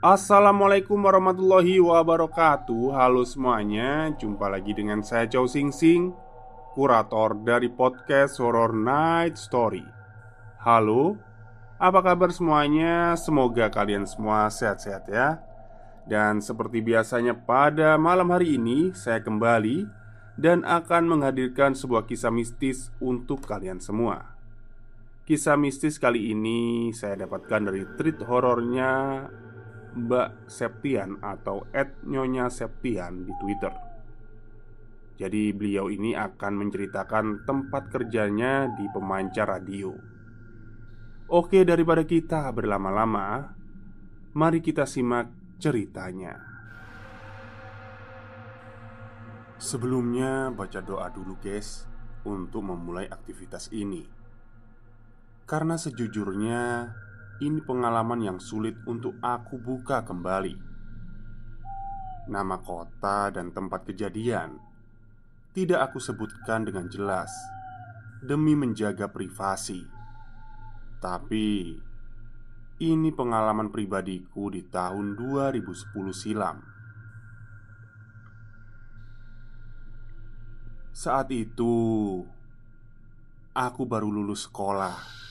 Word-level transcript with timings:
Assalamualaikum 0.00 0.96
warahmatullahi 0.96 1.76
wabarakatuh. 1.76 2.96
Halo 2.96 3.20
semuanya 3.28 4.08
Jumpa 4.16 4.48
lagi 4.48 4.72
dengan 4.72 5.04
saya 5.04 5.28
Chow 5.28 5.44
Sing 5.44 5.68
Sing 5.76 6.16
Kurator 6.72 7.36
dari 7.44 7.68
podcast 7.68 8.40
Horror 8.40 8.72
Night 8.72 9.36
Story. 9.36 9.84
Halo 10.64 11.20
Apa 11.76 12.00
kabar 12.00 12.32
semuanya? 12.32 13.12
Semoga 13.20 13.68
kalian 13.68 14.08
semua 14.08 14.48
sehat-sehat 14.48 15.04
ya. 15.12 15.44
Dan 16.08 16.40
seperti 16.40 16.80
biasanya 16.80 17.36
pada 17.36 18.00
malam 18.00 18.32
hari 18.32 18.56
ini 18.56 18.96
Saya 18.96 19.20
kembali 19.20 19.84
Dan 20.32 20.64
akan 20.64 21.12
menghadirkan 21.12 21.76
sebuah 21.76 22.08
kisah 22.08 22.32
mistis 22.32 22.88
untuk 23.04 23.44
kalian 23.44 23.84
semua. 23.84 24.32
Kisah 25.28 25.60
mistis 25.60 26.00
kali 26.00 26.32
ini 26.32 26.88
saya 26.96 27.20
dapatkan 27.28 27.68
dari 27.68 27.84
treat 28.00 28.16
horornya 28.24 29.28
Mbak 29.94 30.50
Septian 30.50 31.18
atau 31.22 31.66
Nyonya 32.06 32.50
Septian 32.50 33.26
di 33.26 33.32
Twitter. 33.40 33.72
Jadi 35.20 35.52
beliau 35.52 35.92
ini 35.92 36.16
akan 36.16 36.52
menceritakan 36.64 37.44
tempat 37.44 37.92
kerjanya 37.92 38.72
di 38.72 38.88
pemancar 38.88 39.52
radio. 39.52 39.92
Oke, 41.28 41.62
daripada 41.62 42.08
kita 42.08 42.48
berlama-lama, 42.56 43.52
mari 44.32 44.64
kita 44.64 44.88
simak 44.88 45.28
ceritanya. 45.60 46.40
Sebelumnya 49.60 50.48
baca 50.48 50.80
doa 50.80 51.12
dulu 51.12 51.36
guys 51.36 51.84
untuk 52.24 52.64
memulai 52.64 53.04
aktivitas 53.04 53.68
ini. 53.76 54.08
Karena 55.44 55.76
sejujurnya 55.76 56.88
ini 57.40 57.64
pengalaman 57.64 58.20
yang 58.20 58.36
sulit 58.36 58.76
untuk 58.84 59.16
aku 59.24 59.56
buka 59.56 60.04
kembali. 60.04 60.60
Nama 62.28 62.56
kota 62.60 63.32
dan 63.32 63.48
tempat 63.48 63.88
kejadian 63.88 64.60
tidak 65.56 65.90
aku 65.90 65.98
sebutkan 65.98 66.68
dengan 66.68 66.86
jelas 66.92 67.32
demi 68.20 68.52
menjaga 68.52 69.08
privasi. 69.08 69.88
Tapi 71.00 71.80
ini 72.84 73.08
pengalaman 73.08 73.72
pribadiku 73.72 74.52
di 74.52 74.60
tahun 74.68 75.16
2010 75.16 76.12
silam. 76.12 76.60
Saat 80.92 81.32
itu 81.32 81.72
aku 83.56 83.82
baru 83.88 84.12
lulus 84.12 84.44
sekolah 84.44 85.29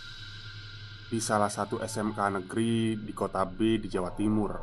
di 1.10 1.18
salah 1.18 1.50
satu 1.50 1.82
SMK 1.82 2.38
negeri 2.38 2.94
di 3.02 3.10
kota 3.18 3.42
B 3.42 3.82
di 3.82 3.90
Jawa 3.90 4.14
Timur. 4.14 4.54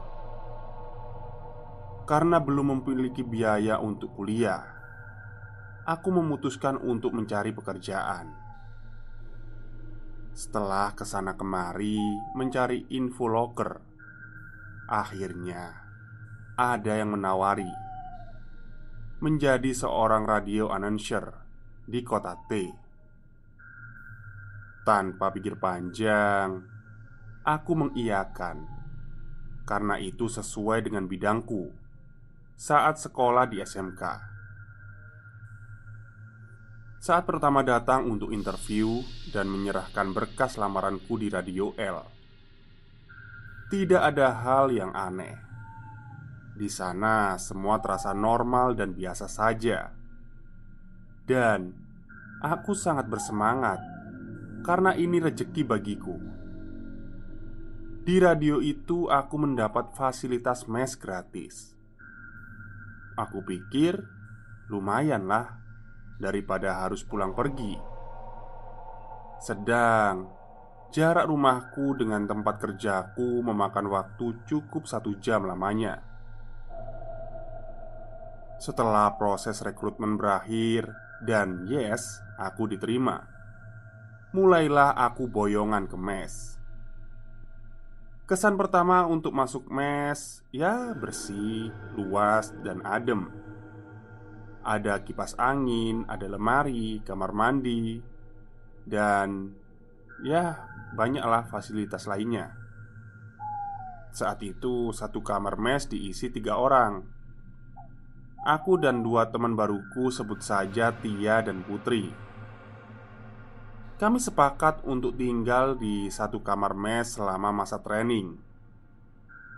Karena 2.06 2.38
belum 2.38 2.78
memiliki 2.78 3.26
biaya 3.26 3.82
untuk 3.82 4.14
kuliah, 4.14 4.62
aku 5.82 6.14
memutuskan 6.14 6.78
untuk 6.78 7.18
mencari 7.18 7.50
pekerjaan. 7.50 8.30
Setelah 10.30 10.94
ke 10.94 11.02
sana 11.02 11.34
kemari 11.34 11.98
mencari 12.38 12.94
info 12.94 13.26
loker, 13.26 13.82
akhirnya 14.86 15.74
ada 16.54 16.94
yang 16.94 17.10
menawari 17.10 17.74
menjadi 19.18 19.74
seorang 19.74 20.30
radio 20.30 20.70
announcer 20.70 21.42
di 21.82 22.06
kota 22.06 22.38
T. 22.46 22.85
Tanpa 24.86 25.34
pikir 25.34 25.58
panjang, 25.58 26.62
aku 27.42 27.74
mengiyakan 27.74 28.62
karena 29.66 29.98
itu 29.98 30.30
sesuai 30.30 30.86
dengan 30.86 31.10
bidangku 31.10 31.74
saat 32.54 32.94
sekolah 33.02 33.50
di 33.50 33.58
SMK. 33.58 34.02
Saat 37.02 37.26
pertama 37.26 37.66
datang 37.66 38.06
untuk 38.06 38.30
interview 38.30 39.02
dan 39.34 39.50
menyerahkan 39.50 40.14
berkas 40.14 40.54
lamaranku 40.54 41.18
di 41.18 41.34
Radio 41.34 41.74
L, 41.74 42.06
tidak 43.74 44.14
ada 44.14 44.38
hal 44.38 44.70
yang 44.70 44.94
aneh. 44.94 45.34
Di 46.54 46.70
sana 46.70 47.34
semua 47.42 47.82
terasa 47.82 48.14
normal 48.14 48.78
dan 48.78 48.94
biasa 48.94 49.26
saja, 49.26 49.90
dan 51.26 51.74
aku 52.38 52.70
sangat 52.70 53.10
bersemangat 53.10 53.95
karena 54.66 54.98
ini 54.98 55.22
rejeki 55.22 55.62
bagiku. 55.62 56.18
Di 58.02 58.18
radio 58.18 58.58
itu, 58.58 59.06
aku 59.06 59.38
mendapat 59.38 59.94
fasilitas 59.94 60.66
mes 60.66 60.98
gratis. 60.98 61.78
Aku 63.14 63.46
pikir 63.46 64.02
lumayanlah 64.66 65.54
daripada 66.18 66.82
harus 66.82 67.06
pulang 67.06 67.30
pergi. 67.30 67.78
Sedang 69.38 70.34
jarak 70.90 71.30
rumahku 71.30 71.94
dengan 71.94 72.26
tempat 72.26 72.58
kerjaku 72.58 73.46
memakan 73.46 73.86
waktu 73.86 74.34
cukup 74.50 74.90
satu 74.90 75.14
jam 75.22 75.46
lamanya. 75.46 76.02
Setelah 78.58 79.14
proses 79.14 79.62
rekrutmen 79.62 80.18
berakhir, 80.18 80.90
dan 81.22 81.66
yes, 81.70 82.18
aku 82.40 82.66
diterima 82.66 83.35
mulailah 84.36 84.92
aku 84.92 85.32
boyongan 85.32 85.88
ke 85.88 85.96
mes. 85.96 86.60
Kesan 88.28 88.60
pertama 88.60 89.08
untuk 89.08 89.32
masuk 89.32 89.64
mes, 89.72 90.44
ya 90.52 90.92
bersih, 90.92 91.72
luas, 91.96 92.52
dan 92.60 92.84
adem. 92.84 93.32
Ada 94.60 95.00
kipas 95.00 95.40
angin, 95.40 96.04
ada 96.04 96.28
lemari, 96.28 97.00
kamar 97.00 97.32
mandi, 97.32 98.04
dan 98.84 99.56
ya 100.20 100.68
banyaklah 100.92 101.48
fasilitas 101.48 102.04
lainnya. 102.04 102.52
Saat 104.12 104.44
itu, 104.44 104.92
satu 104.92 105.24
kamar 105.24 105.56
mes 105.56 105.88
diisi 105.88 106.28
tiga 106.28 106.60
orang. 106.60 107.08
Aku 108.44 108.76
dan 108.76 109.00
dua 109.00 109.32
teman 109.32 109.56
baruku 109.56 110.12
sebut 110.12 110.44
saja 110.44 110.92
Tia 110.92 111.40
dan 111.40 111.64
Putri 111.64 112.25
kami 113.96 114.20
sepakat 114.20 114.84
untuk 114.84 115.16
tinggal 115.16 115.72
di 115.72 116.12
satu 116.12 116.44
kamar 116.44 116.76
mes 116.76 117.16
selama 117.16 117.48
masa 117.52 117.80
training. 117.80 118.36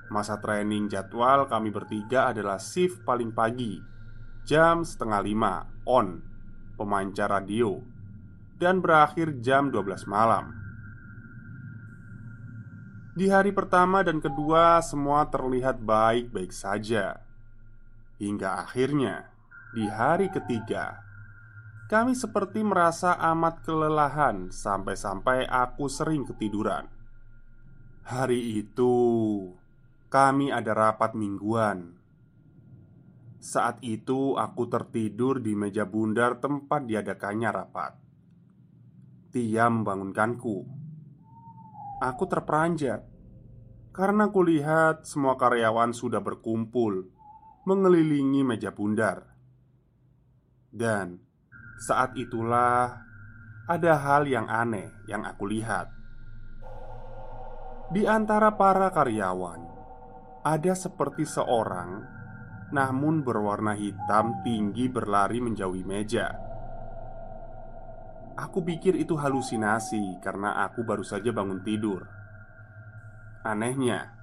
Masa 0.09 0.41
training 0.41 0.89
jadwal 0.89 1.45
kami 1.45 1.69
bertiga 1.69 2.33
adalah 2.33 2.57
shift 2.57 3.05
paling 3.05 3.29
pagi 3.29 3.77
Jam 4.49 4.81
setengah 4.81 5.21
lima 5.21 5.69
on 5.85 6.25
Pemancar 6.81 7.29
radio 7.29 7.77
Dan 8.57 8.81
berakhir 8.81 9.45
jam 9.45 9.69
12 9.69 10.09
malam 10.09 10.57
Di 13.13 13.29
hari 13.29 13.53
pertama 13.53 14.01
dan 14.01 14.25
kedua 14.25 14.81
semua 14.81 15.29
terlihat 15.29 15.85
baik-baik 15.85 16.57
saja 16.57 17.21
Hingga 18.17 18.65
akhirnya 18.65 19.29
Di 19.77 19.85
hari 19.93 20.33
ketiga 20.33 21.05
kami 21.89 22.13
seperti 22.13 22.61
merasa 22.61 23.17
amat 23.33 23.65
kelelahan 23.65 24.53
sampai-sampai 24.53 25.49
aku 25.49 25.89
sering 25.89 26.29
ketiduran. 26.29 26.85
Hari 28.05 28.61
itu 28.61 28.93
kami 30.13 30.53
ada 30.53 30.77
rapat 30.77 31.17
mingguan. 31.17 31.97
Saat 33.41 33.81
itu 33.81 34.37
aku 34.37 34.69
tertidur 34.69 35.41
di 35.41 35.57
meja 35.57 35.89
bundar 35.89 36.37
tempat 36.45 36.85
diadakannya 36.85 37.51
rapat. 37.57 37.93
Tia 39.33 39.73
membangunkanku. 39.73 40.69
Aku 42.05 42.25
terperanjat 42.29 43.01
karena 43.97 44.29
kulihat 44.29 45.09
semua 45.09 45.41
karyawan 45.41 45.97
sudah 45.97 46.21
berkumpul 46.21 47.09
mengelilingi 47.65 48.45
meja 48.45 48.77
bundar. 48.77 49.25
Dan 50.69 51.28
saat 51.79 52.19
itulah 52.19 53.07
ada 53.71 53.93
hal 53.95 54.27
yang 54.27 54.51
aneh 54.51 54.91
yang 55.07 55.23
aku 55.23 55.47
lihat. 55.47 55.95
Di 57.89 58.05
antara 58.05 58.53
para 58.53 58.91
karyawan, 58.93 59.63
ada 60.45 60.73
seperti 60.77 61.25
seorang, 61.25 62.05
namun 62.75 63.25
berwarna 63.25 63.73
hitam 63.79 64.45
tinggi 64.45 64.91
berlari 64.91 65.41
menjauhi 65.41 65.87
meja. 65.87 66.29
Aku 68.39 68.63
pikir 68.63 68.95
itu 68.95 69.17
halusinasi 69.19 70.21
karena 70.21 70.69
aku 70.69 70.85
baru 70.85 71.03
saja 71.03 71.33
bangun 71.33 71.65
tidur. 71.65 72.07
Anehnya, 73.43 74.15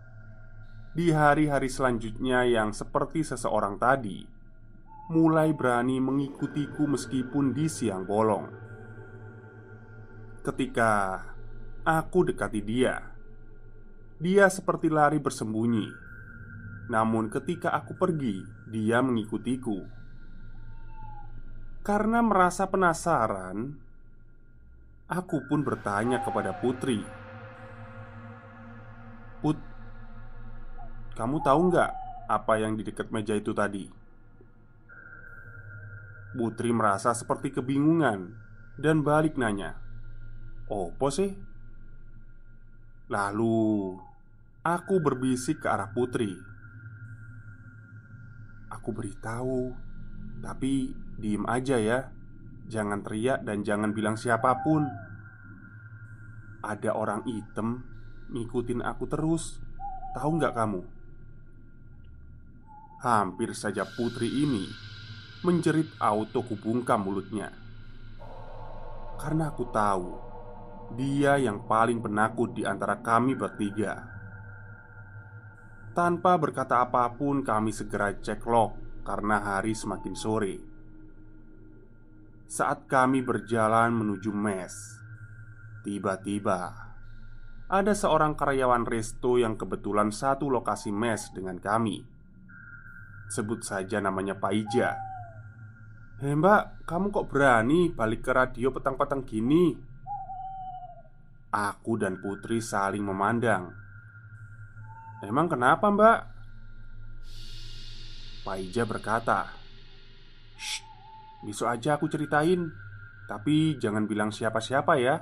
di 0.96 1.12
hari-hari 1.12 1.68
selanjutnya 1.68 2.48
yang 2.48 2.72
seperti 2.72 3.26
seseorang 3.26 3.76
tadi, 3.76 4.35
mulai 5.06 5.54
berani 5.54 6.02
mengikutiku 6.02 6.90
meskipun 6.90 7.54
di 7.54 7.70
siang 7.70 8.10
bolong. 8.10 8.50
Ketika 10.42 11.22
aku 11.86 12.26
dekati 12.26 12.62
dia, 12.66 12.98
dia 14.18 14.50
seperti 14.50 14.90
lari 14.90 15.22
bersembunyi. 15.22 15.86
Namun, 16.90 17.30
ketika 17.30 17.74
aku 17.74 17.98
pergi, 17.98 18.42
dia 18.70 19.02
mengikutiku. 19.02 19.86
Karena 21.86 22.26
merasa 22.26 22.66
penasaran, 22.66 23.78
aku 25.06 25.38
pun 25.46 25.62
bertanya 25.62 26.26
kepada 26.26 26.58
Putri, 26.58 27.06
"Put, 29.42 29.58
kamu 31.14 31.38
tahu 31.46 31.60
nggak 31.70 31.92
apa 32.26 32.54
yang 32.58 32.74
di 32.74 32.82
dekat 32.82 33.14
meja 33.14 33.38
itu 33.38 33.54
tadi?" 33.54 34.05
Putri 36.36 36.76
merasa 36.76 37.16
seperti 37.16 37.56
kebingungan 37.56 38.36
dan 38.76 39.08
balik 39.08 39.40
nanya, 39.40 39.80
"Opo 40.68 41.08
sih?" 41.08 41.32
Lalu 43.08 43.96
aku 44.68 44.96
berbisik 45.00 45.64
ke 45.64 45.68
arah 45.72 45.96
Putri. 45.96 46.36
Aku 48.68 48.92
beritahu, 48.92 49.72
tapi 50.44 50.92
diem 51.16 51.48
aja 51.48 51.80
ya. 51.80 52.12
Jangan 52.68 53.06
teriak 53.06 53.46
dan 53.48 53.64
jangan 53.64 53.96
bilang 53.96 54.20
siapa 54.20 54.60
pun. 54.66 54.84
Ada 56.66 56.98
orang 56.98 57.24
hitam 57.30 57.86
ngikutin 58.34 58.82
aku 58.84 59.06
terus. 59.06 59.62
Tahu 60.18 60.30
nggak 60.42 60.56
kamu? 60.58 60.82
Hampir 63.06 63.54
saja 63.54 63.86
Putri 63.86 64.34
ini 64.34 64.95
Menjerit 65.46 65.94
auto 66.02 66.42
kubungkam 66.42 67.06
mulutnya. 67.06 67.54
Karena 69.22 69.54
aku 69.54 69.70
tahu 69.70 70.10
Dia 70.98 71.38
yang 71.38 71.70
paling 71.70 72.02
penakut 72.02 72.58
di 72.58 72.66
antara 72.66 72.98
kami 72.98 73.38
bertiga. 73.38 74.10
Tanpa 75.94 76.42
berkata 76.42 76.82
apa 76.82 77.14
pun 77.14 77.46
kami 77.46 77.70
segera 77.70 78.18
cek 78.18 78.42
lock 78.50 79.06
Karena 79.06 79.38
hari 79.46 79.78
semakin 79.78 80.16
sore. 80.18 80.56
Saat 82.50 82.90
kami 82.90 83.22
berjalan 83.22 83.94
menuju 83.94 84.34
mes 84.34 84.74
Tiba-tiba 85.86 86.74
Ada 87.70 87.94
seorang 87.94 88.34
karyawan 88.34 88.90
resto 88.90 89.38
yang 89.38 89.62
kebetulan 89.62 90.10
satu 90.10 90.50
lokasi 90.50 90.90
mes 90.90 91.30
dengan 91.38 91.62
kami. 91.62 92.02
Sebut 93.30 93.62
saja 93.62 94.02
namanya 94.02 94.42
Pak 94.42 94.54
Hei 96.26 96.34
mbak, 96.34 96.90
kamu 96.90 97.14
kok 97.14 97.30
berani 97.30 97.94
balik 97.94 98.26
ke 98.26 98.34
radio 98.34 98.74
petang-petang 98.74 99.22
gini? 99.30 99.78
Aku 101.54 102.02
dan 102.02 102.18
Putri 102.18 102.66
saling 102.66 103.06
memandang 103.06 103.70
Emang 105.22 105.46
kenapa 105.46 105.86
mbak? 105.86 106.20
Pak 108.42 108.58
Ija 108.58 108.90
berkata 108.90 109.54
Shh, 110.58 110.82
besok 111.46 111.70
aja 111.70 111.94
aku 111.94 112.10
ceritain 112.10 112.74
Tapi 113.30 113.78
jangan 113.78 114.10
bilang 114.10 114.34
siapa-siapa 114.34 114.98
ya 114.98 115.22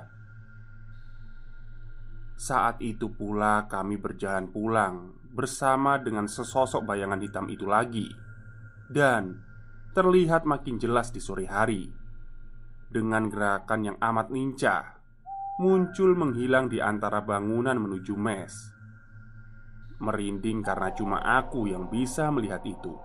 Saat 2.40 2.80
itu 2.80 3.12
pula 3.12 3.68
kami 3.68 4.00
berjalan 4.00 4.48
pulang 4.48 5.12
Bersama 5.36 6.00
dengan 6.00 6.24
sesosok 6.24 6.80
bayangan 6.88 7.20
hitam 7.20 7.44
itu 7.52 7.68
lagi 7.68 8.08
Dan 8.88 9.52
terlihat 9.94 10.42
makin 10.42 10.82
jelas 10.82 11.14
di 11.14 11.22
sore 11.22 11.46
hari 11.46 11.86
dengan 12.90 13.30
gerakan 13.30 13.94
yang 13.94 13.96
amat 14.02 14.26
lincah 14.34 14.98
muncul 15.62 16.18
menghilang 16.18 16.66
di 16.66 16.82
antara 16.82 17.22
bangunan 17.22 17.78
menuju 17.78 18.18
mes. 18.18 18.74
Merinding 20.02 20.66
karena 20.66 20.90
cuma 20.98 21.22
aku 21.22 21.70
yang 21.70 21.86
bisa 21.86 22.26
melihat 22.34 22.66
itu. 22.66 22.98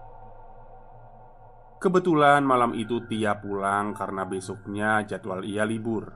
Kebetulan 1.78 2.42
malam 2.42 2.74
itu 2.74 3.06
Tia 3.06 3.38
pulang 3.38 3.94
karena 3.94 4.26
besoknya 4.26 5.06
jadwal 5.06 5.46
ia 5.46 5.70
libur. 5.70 6.10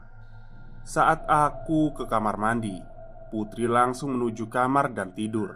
Saat 0.81 1.30
aku 1.30 1.94
ke 1.94 2.10
kamar 2.10 2.42
mandi, 2.42 2.81
Putri 3.30 3.70
langsung 3.70 4.18
menuju 4.18 4.50
kamar 4.50 4.90
dan 4.90 5.14
tidur. 5.14 5.54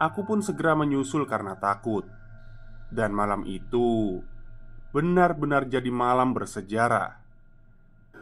Aku 0.00 0.24
pun 0.24 0.40
segera 0.40 0.72
menyusul 0.72 1.28
karena 1.28 1.60
takut 1.60 2.19
dan 2.90 3.14
malam 3.14 3.46
itu 3.46 4.18
benar-benar 4.90 5.70
jadi 5.70 5.88
malam 5.88 6.34
bersejarah. 6.34 7.22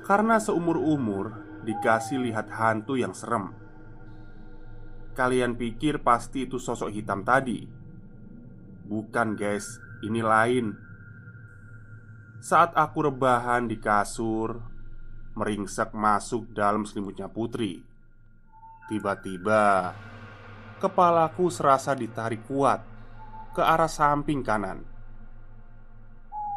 Karena 0.04 0.38
seumur-umur 0.38 1.32
dikasih 1.64 2.22
lihat 2.22 2.52
hantu 2.52 2.94
yang 2.94 3.16
serem. 3.16 3.50
Kalian 5.16 5.58
pikir 5.58 6.04
pasti 6.06 6.46
itu 6.46 6.62
sosok 6.62 6.94
hitam 6.94 7.26
tadi? 7.26 7.66
Bukan 8.86 9.34
guys, 9.34 9.66
ini 10.06 10.22
lain. 10.22 10.76
Saat 12.38 12.78
aku 12.78 13.10
rebahan 13.10 13.66
di 13.66 13.82
kasur 13.82 14.62
Meringsek 15.34 15.94
masuk 15.94 16.50
dalam 16.54 16.86
selimutnya 16.86 17.26
putri. 17.26 17.82
Tiba-tiba 18.86 19.94
Kepalaku 20.78 21.50
serasa 21.50 21.94
ditarik 21.94 22.46
kuat 22.46 22.97
ke 23.58 23.66
arah 23.66 23.90
samping 23.90 24.46
kanan. 24.46 24.86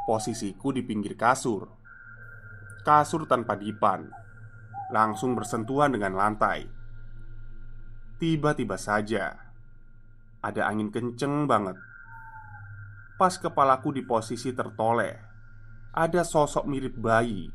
Posisiku 0.06 0.70
di 0.70 0.86
pinggir 0.86 1.18
kasur, 1.18 1.66
kasur 2.86 3.26
tanpa 3.26 3.58
dipan, 3.58 4.06
langsung 4.94 5.34
bersentuhan 5.34 5.98
dengan 5.98 6.14
lantai. 6.14 6.70
Tiba-tiba 8.22 8.78
saja 8.78 9.34
ada 10.46 10.62
angin 10.70 10.94
kenceng 10.94 11.50
banget. 11.50 11.74
Pas 13.18 13.34
kepalaku 13.34 13.98
di 13.98 14.06
posisi 14.06 14.54
tertoleh, 14.54 15.18
ada 15.98 16.22
sosok 16.22 16.70
mirip 16.70 17.02
bayi 17.02 17.50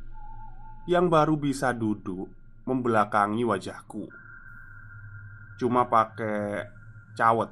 yang 0.91 1.07
baru 1.07 1.38
bisa 1.38 1.71
duduk 1.71 2.26
membelakangi 2.67 3.47
wajahku. 3.47 4.11
Cuma 5.62 5.87
pakai 5.87 6.67
cawet. 7.15 7.50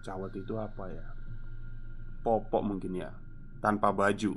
Cawet 0.00 0.32
itu 0.40 0.56
apa 0.56 0.88
ya? 0.88 1.13
Popok 2.24 2.64
mungkin 2.64 2.96
ya, 2.96 3.12
tanpa 3.60 3.92
baju. 3.92 4.32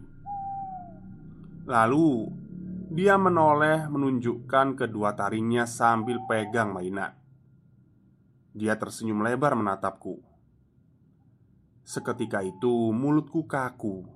Lalu 1.64 2.08
dia 2.88 3.20
menoleh 3.20 3.88
menunjukkan 3.92 4.80
kedua 4.80 5.16
taringnya 5.16 5.68
sambil 5.68 6.24
pegang 6.28 6.72
mainan. 6.76 7.16
Dia 8.56 8.80
tersenyum 8.80 9.24
lebar 9.24 9.56
menatapku. 9.56 10.24
Seketika 11.88 12.44
itu 12.44 12.92
mulutku 12.96 13.48
kaku. 13.48 14.08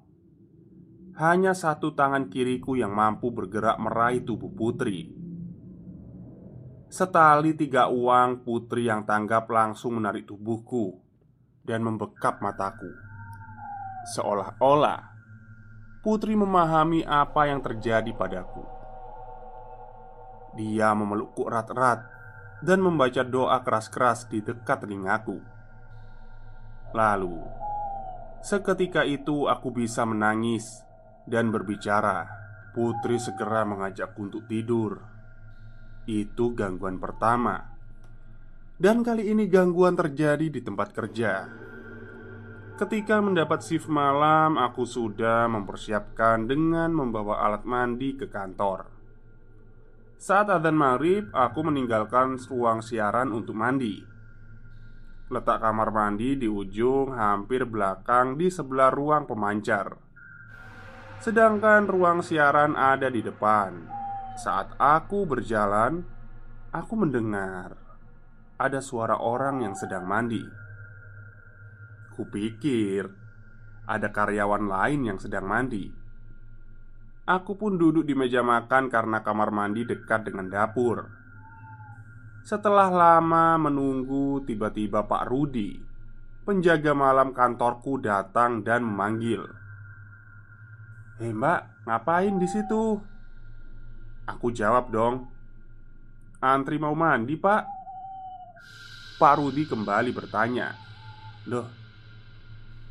Hanya 1.20 1.52
satu 1.52 1.92
tangan 1.92 2.32
kiriku 2.32 2.80
yang 2.80 2.96
mampu 2.96 3.32
bergerak 3.36 3.76
meraih 3.80 4.24
tubuh 4.24 4.52
putri. 4.52 5.12
Setali 6.88 7.56
tiga 7.56 7.88
uang 7.88 8.44
putri 8.48 8.88
yang 8.88 9.04
tanggap 9.04 9.48
langsung 9.52 10.00
menarik 10.00 10.28
tubuhku 10.28 11.00
dan 11.64 11.84
membekap 11.84 12.40
mataku. 12.40 13.11
Seolah-olah 14.02 15.12
Putri 16.02 16.34
memahami 16.34 17.06
apa 17.06 17.46
yang 17.46 17.62
terjadi 17.62 18.10
padaku. 18.18 18.66
Dia 20.58 20.98
memelukku 20.98 21.46
erat-erat 21.46 22.02
dan 22.66 22.82
membaca 22.82 23.22
doa 23.22 23.62
keras-keras 23.62 24.26
di 24.26 24.42
dekat 24.42 24.82
telingaku. 24.82 25.38
Lalu, 26.98 27.38
seketika 28.42 29.06
itu 29.06 29.46
aku 29.46 29.70
bisa 29.70 30.02
menangis 30.02 30.82
dan 31.30 31.54
berbicara. 31.54 32.26
Putri 32.74 33.22
segera 33.22 33.62
mengajakku 33.62 34.26
untuk 34.26 34.50
tidur. 34.50 35.06
Itu 36.10 36.58
gangguan 36.58 36.98
pertama, 36.98 37.62
dan 38.82 39.06
kali 39.06 39.30
ini 39.30 39.46
gangguan 39.46 39.94
terjadi 39.94 40.50
di 40.50 40.66
tempat 40.66 40.90
kerja. 40.98 41.46
Ketika 42.82 43.22
mendapat 43.22 43.62
shift 43.62 43.86
malam, 43.86 44.58
aku 44.58 44.90
sudah 44.90 45.46
mempersiapkan 45.46 46.50
dengan 46.50 46.90
membawa 46.90 47.46
alat 47.46 47.62
mandi 47.62 48.18
ke 48.18 48.26
kantor. 48.26 48.90
Saat 50.18 50.50
adzan 50.50 50.74
maghrib, 50.74 51.30
aku 51.30 51.62
meninggalkan 51.62 52.42
ruang 52.42 52.82
siaran 52.82 53.30
untuk 53.30 53.54
mandi. 53.54 54.02
Letak 55.30 55.62
kamar 55.62 55.94
mandi 55.94 56.34
di 56.34 56.50
ujung 56.50 57.14
hampir 57.14 57.70
belakang 57.70 58.42
di 58.42 58.50
sebelah 58.50 58.90
ruang 58.90 59.30
pemancar. 59.30 60.02
Sedangkan 61.22 61.86
ruang 61.86 62.26
siaran 62.26 62.74
ada 62.74 63.14
di 63.14 63.22
depan. 63.22 63.78
Saat 64.42 64.74
aku 64.82 65.30
berjalan, 65.30 66.02
aku 66.74 66.98
mendengar 66.98 67.78
ada 68.58 68.82
suara 68.82 69.22
orang 69.22 69.70
yang 69.70 69.78
sedang 69.78 70.10
mandi. 70.10 70.61
Kupikir 72.22 73.10
ada 73.90 74.14
karyawan 74.14 74.70
lain 74.70 75.10
yang 75.10 75.18
sedang 75.18 75.50
mandi. 75.50 75.90
Aku 77.26 77.58
pun 77.58 77.82
duduk 77.82 78.06
di 78.06 78.14
meja 78.14 78.46
makan 78.46 78.94
karena 78.94 79.26
kamar 79.26 79.50
mandi 79.50 79.90
dekat 79.90 80.30
dengan 80.30 80.46
dapur. 80.46 81.10
Setelah 82.46 82.94
lama 82.94 83.58
menunggu, 83.58 84.46
tiba-tiba 84.46 85.10
Pak 85.10 85.34
Rudi, 85.34 85.82
penjaga 86.46 86.94
malam 86.94 87.34
kantorku, 87.34 87.98
datang 87.98 88.62
dan 88.62 88.86
memanggil. 88.86 89.42
"Hei, 91.18 91.34
Mbak, 91.34 91.90
ngapain 91.90 92.38
di 92.38 92.46
situ?" 92.46 93.02
Aku 94.30 94.54
jawab 94.54 94.94
dong, 94.94 95.26
"Antri 96.38 96.78
mau 96.78 96.94
mandi, 96.94 97.34
Pak." 97.34 97.66
Pak 99.18 99.34
Rudi 99.42 99.66
kembali 99.66 100.14
bertanya, 100.14 100.70
"Loh, 101.50 101.81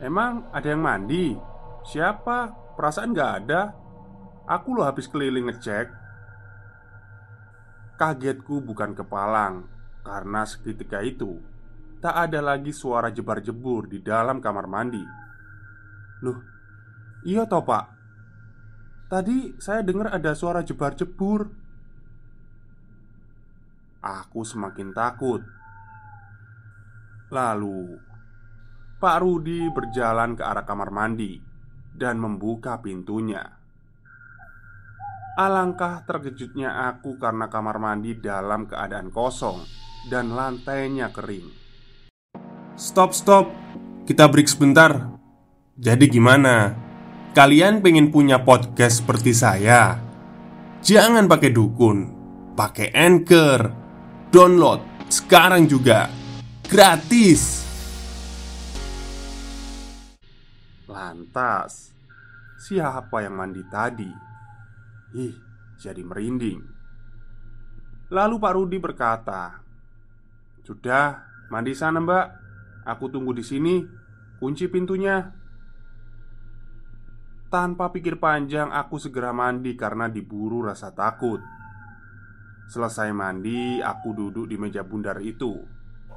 Emang 0.01 0.49
ada 0.49 0.65
yang 0.65 0.81
mandi? 0.81 1.37
Siapa? 1.85 2.57
Perasaan 2.73 3.13
gak 3.13 3.33
ada? 3.45 3.77
Aku 4.49 4.73
loh 4.73 4.89
habis 4.89 5.05
keliling 5.07 5.53
ngecek. 5.53 5.93
Kagetku 8.01 8.65
bukan 8.65 8.97
kepalang 8.97 9.69
Karena 10.01 10.49
seketika 10.49 11.05
itu 11.05 11.37
Tak 12.01 12.17
ada 12.17 12.41
lagi 12.41 12.73
suara 12.73 13.13
jebar-jebur 13.13 13.93
di 13.93 14.01
dalam 14.01 14.41
kamar 14.41 14.65
mandi. 14.65 15.05
Loh, 16.25 16.41
iya 17.29 17.45
toh 17.45 17.61
pak. 17.61 17.85
Tadi 19.13 19.61
saya 19.61 19.85
dengar 19.85 20.09
ada 20.09 20.33
suara 20.33 20.65
jebar-jebur. 20.65 21.53
Aku 24.01 24.41
semakin 24.49 24.97
takut. 24.97 25.45
Lalu 27.29 28.01
Pak 29.01 29.25
Rudi 29.25 29.65
berjalan 29.73 30.37
ke 30.37 30.45
arah 30.45 30.69
kamar 30.69 30.93
mandi 30.93 31.41
dan 31.97 32.21
membuka 32.21 32.77
pintunya. 32.85 33.41
Alangkah 35.41 36.05
terkejutnya 36.05 36.93
aku 36.93 37.17
karena 37.17 37.49
kamar 37.49 37.81
mandi 37.81 38.13
dalam 38.21 38.69
keadaan 38.69 39.09
kosong 39.09 39.65
dan 40.13 40.37
lantainya 40.37 41.09
kering. 41.17 41.49
Stop, 42.77 43.17
stop, 43.17 43.49
kita 44.05 44.29
break 44.29 44.53
sebentar. 44.53 45.17
Jadi, 45.81 46.05
gimana? 46.13 46.77
Kalian 47.33 47.81
pengen 47.81 48.13
punya 48.13 48.45
podcast 48.45 49.01
seperti 49.01 49.33
saya? 49.33 49.97
Jangan 50.85 51.25
pakai 51.25 51.49
dukun, 51.57 51.99
pakai 52.53 52.93
anchor, 52.93 53.65
download 54.29 55.09
sekarang 55.09 55.65
juga 55.65 56.13
gratis. 56.69 57.70
Lantas, 60.91 61.95
siapa 62.59 63.23
yang 63.23 63.39
mandi 63.39 63.63
tadi? 63.71 64.11
Ih, 65.15 65.39
jadi 65.79 66.03
merinding. 66.03 66.59
Lalu 68.11 68.35
Pak 68.43 68.53
Rudi 68.59 68.79
berkata, 68.83 69.63
"Sudah, 70.67 71.23
mandi 71.47 71.79
sana, 71.79 72.03
Mbak. 72.03 72.27
Aku 72.91 73.07
tunggu 73.07 73.31
di 73.31 73.47
sini. 73.47 73.87
Kunci 74.43 74.67
pintunya." 74.67 75.31
Tanpa 77.47 77.95
pikir 77.95 78.19
panjang, 78.19 78.75
aku 78.75 78.99
segera 78.99 79.31
mandi 79.31 79.79
karena 79.79 80.11
diburu 80.11 80.67
rasa 80.67 80.91
takut. 80.91 81.39
Selesai 82.67 83.15
mandi, 83.15 83.79
aku 83.79 84.11
duduk 84.11 84.51
di 84.51 84.59
meja 84.59 84.83
bundar 84.83 85.23
itu. 85.23 85.55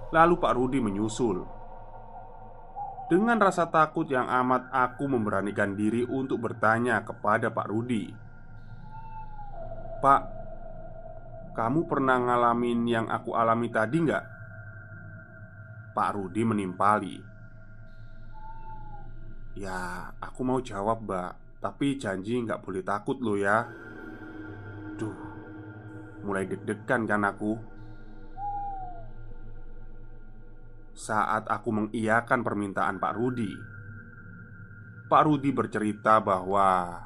Lalu 0.09 0.33
Pak 0.37 0.53
Rudi 0.57 0.81
menyusul. 0.81 1.62
Dengan 3.13 3.37
rasa 3.37 3.69
takut 3.69 4.09
yang 4.09 4.25
amat 4.25 4.73
aku 4.73 5.05
memberanikan 5.05 5.77
diri 5.77 6.01
untuk 6.01 6.49
bertanya 6.49 7.05
kepada 7.05 7.53
Pak 7.53 7.69
Rudi. 7.69 8.09
Pak, 10.01 10.21
kamu 11.53 11.85
pernah 11.85 12.17
ngalamin 12.17 12.89
yang 12.89 13.05
aku 13.05 13.37
alami 13.37 13.69
tadi 13.69 14.01
nggak? 14.01 14.25
Pak 15.93 16.09
Rudi 16.17 16.41
menimpali. 16.41 17.21
Ya, 19.61 20.09
aku 20.17 20.41
mau 20.41 20.57
jawab 20.57 21.05
mbak 21.05 21.61
Tapi 21.61 22.01
janji 22.01 22.41
nggak 22.41 22.65
boleh 22.65 22.81
takut 22.81 23.21
lo 23.21 23.37
ya. 23.37 23.69
Duh, 24.97 25.13
mulai 26.25 26.49
deg-degan 26.49 27.05
kan 27.05 27.29
aku 27.29 27.61
saat 30.93 31.49
aku 31.49 31.69
mengiyakan 31.73 32.45
permintaan 32.45 33.01
Pak 33.01 33.13
Rudi. 33.17 33.53
Pak 35.09 35.21
Rudi 35.25 35.49
bercerita 35.53 36.21
bahwa 36.21 36.97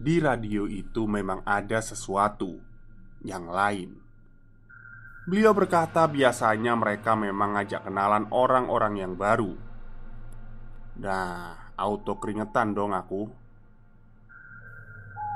di 0.00 0.16
radio 0.18 0.64
itu 0.64 1.04
memang 1.04 1.44
ada 1.44 1.78
sesuatu 1.84 2.56
yang 3.20 3.46
lain. 3.46 4.00
Beliau 5.28 5.52
berkata, 5.54 6.08
biasanya 6.08 6.74
mereka 6.74 7.14
memang 7.14 7.54
ngajak 7.54 7.86
kenalan 7.86 8.26
orang-orang 8.32 8.94
yang 8.98 9.14
baru. 9.14 9.52
Nah, 10.98 11.70
auto 11.76 12.16
keringetan 12.18 12.74
dong 12.74 12.96
aku. 12.96 13.28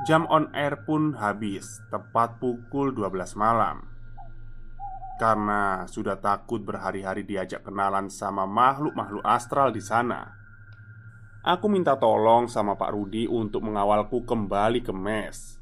Jam 0.08 0.26
on 0.26 0.50
air 0.50 0.82
pun 0.82 1.14
habis, 1.14 1.78
tepat 1.94 2.42
pukul 2.42 2.90
12 2.90 3.38
malam. 3.38 3.93
Karena 5.14 5.86
sudah 5.86 6.18
takut 6.18 6.62
berhari-hari 6.66 7.22
diajak 7.22 7.62
kenalan 7.62 8.10
sama 8.10 8.50
makhluk-makhluk 8.50 9.22
astral 9.22 9.70
di 9.70 9.78
sana. 9.78 10.34
Aku 11.44 11.68
minta 11.68 11.94
tolong 12.00 12.48
sama 12.48 12.74
Pak 12.74 12.90
Rudi 12.96 13.28
untuk 13.28 13.62
mengawalku 13.68 14.24
kembali 14.24 14.80
ke 14.80 14.90
mes. 14.96 15.60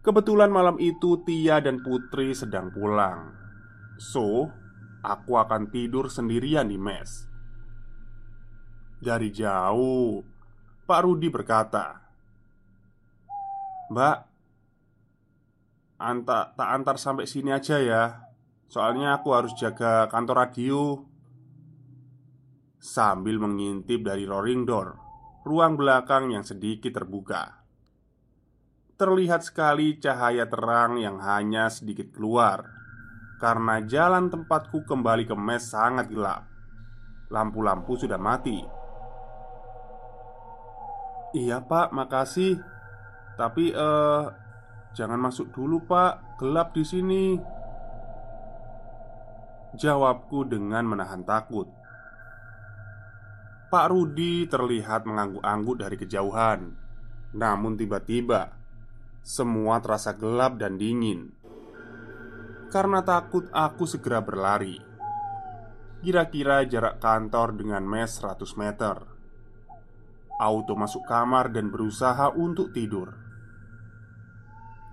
Kebetulan 0.00 0.48
malam 0.48 0.80
itu 0.80 1.20
Tia 1.22 1.60
dan 1.60 1.84
Putri 1.84 2.32
sedang 2.32 2.72
pulang. 2.72 3.36
So, 4.00 4.48
aku 5.04 5.36
akan 5.36 5.68
tidur 5.68 6.08
sendirian 6.08 6.72
di 6.72 6.80
mes. 6.80 7.28
Dari 8.98 9.30
jauh, 9.30 10.24
Pak 10.88 11.00
Rudi 11.04 11.28
berkata 11.30 12.08
Mbak, 13.88 14.27
Anta, 15.98 16.54
tak 16.54 16.68
antar 16.70 16.94
sampai 16.94 17.26
sini 17.26 17.50
aja 17.50 17.82
ya. 17.82 18.04
Soalnya 18.70 19.18
aku 19.18 19.34
harus 19.34 19.50
jaga 19.58 20.06
kantor 20.06 20.46
radio. 20.46 21.02
Sambil 22.78 23.42
mengintip 23.42 24.06
dari 24.06 24.22
rolling 24.22 24.62
door 24.62 24.94
Ruang 25.42 25.74
belakang 25.74 26.30
yang 26.30 26.46
sedikit 26.46 26.94
terbuka. 26.94 27.66
Terlihat 28.94 29.42
sekali 29.42 29.98
cahaya 29.98 30.46
terang 30.46 30.94
yang 31.02 31.18
hanya 31.18 31.66
sedikit 31.74 32.14
keluar 32.14 32.62
Karena 33.42 33.82
jalan 33.82 34.30
tempatku 34.30 34.86
kembali 34.86 35.26
ke 35.26 35.34
mes 35.34 35.66
sangat 35.66 36.06
gelap. 36.10 36.46
Lampu-lampu 37.34 37.98
sudah 37.98 38.18
mati. 38.18 38.62
Iya 41.34 41.62
pak, 41.62 41.90
makasih. 41.90 42.62
Tapi 43.38 43.70
eh 43.70 43.78
uh, 43.78 44.47
Jangan 44.98 45.30
masuk 45.30 45.54
dulu, 45.54 45.78
Pak. 45.86 46.42
Gelap 46.42 46.74
di 46.74 46.82
sini. 46.82 47.38
Jawabku 49.78 50.42
dengan 50.42 50.90
menahan 50.90 51.22
takut. 51.22 51.70
Pak 53.70 53.94
Rudi 53.94 54.50
terlihat 54.50 55.06
mengangguk-angguk 55.06 55.86
dari 55.86 55.94
kejauhan. 56.02 56.74
Namun 57.30 57.78
tiba-tiba 57.78 58.58
semua 59.22 59.78
terasa 59.78 60.18
gelap 60.18 60.58
dan 60.58 60.82
dingin. 60.82 61.30
Karena 62.66 62.98
takut 63.06 63.46
aku 63.54 63.86
segera 63.86 64.18
berlari. 64.18 64.82
Kira-kira 66.02 66.66
jarak 66.66 66.98
kantor 66.98 67.54
dengan 67.54 67.86
mes 67.86 68.18
100 68.18 68.34
meter. 68.58 68.96
Auto 70.42 70.74
masuk 70.74 71.06
kamar 71.06 71.54
dan 71.54 71.70
berusaha 71.70 72.34
untuk 72.34 72.74
tidur. 72.74 73.27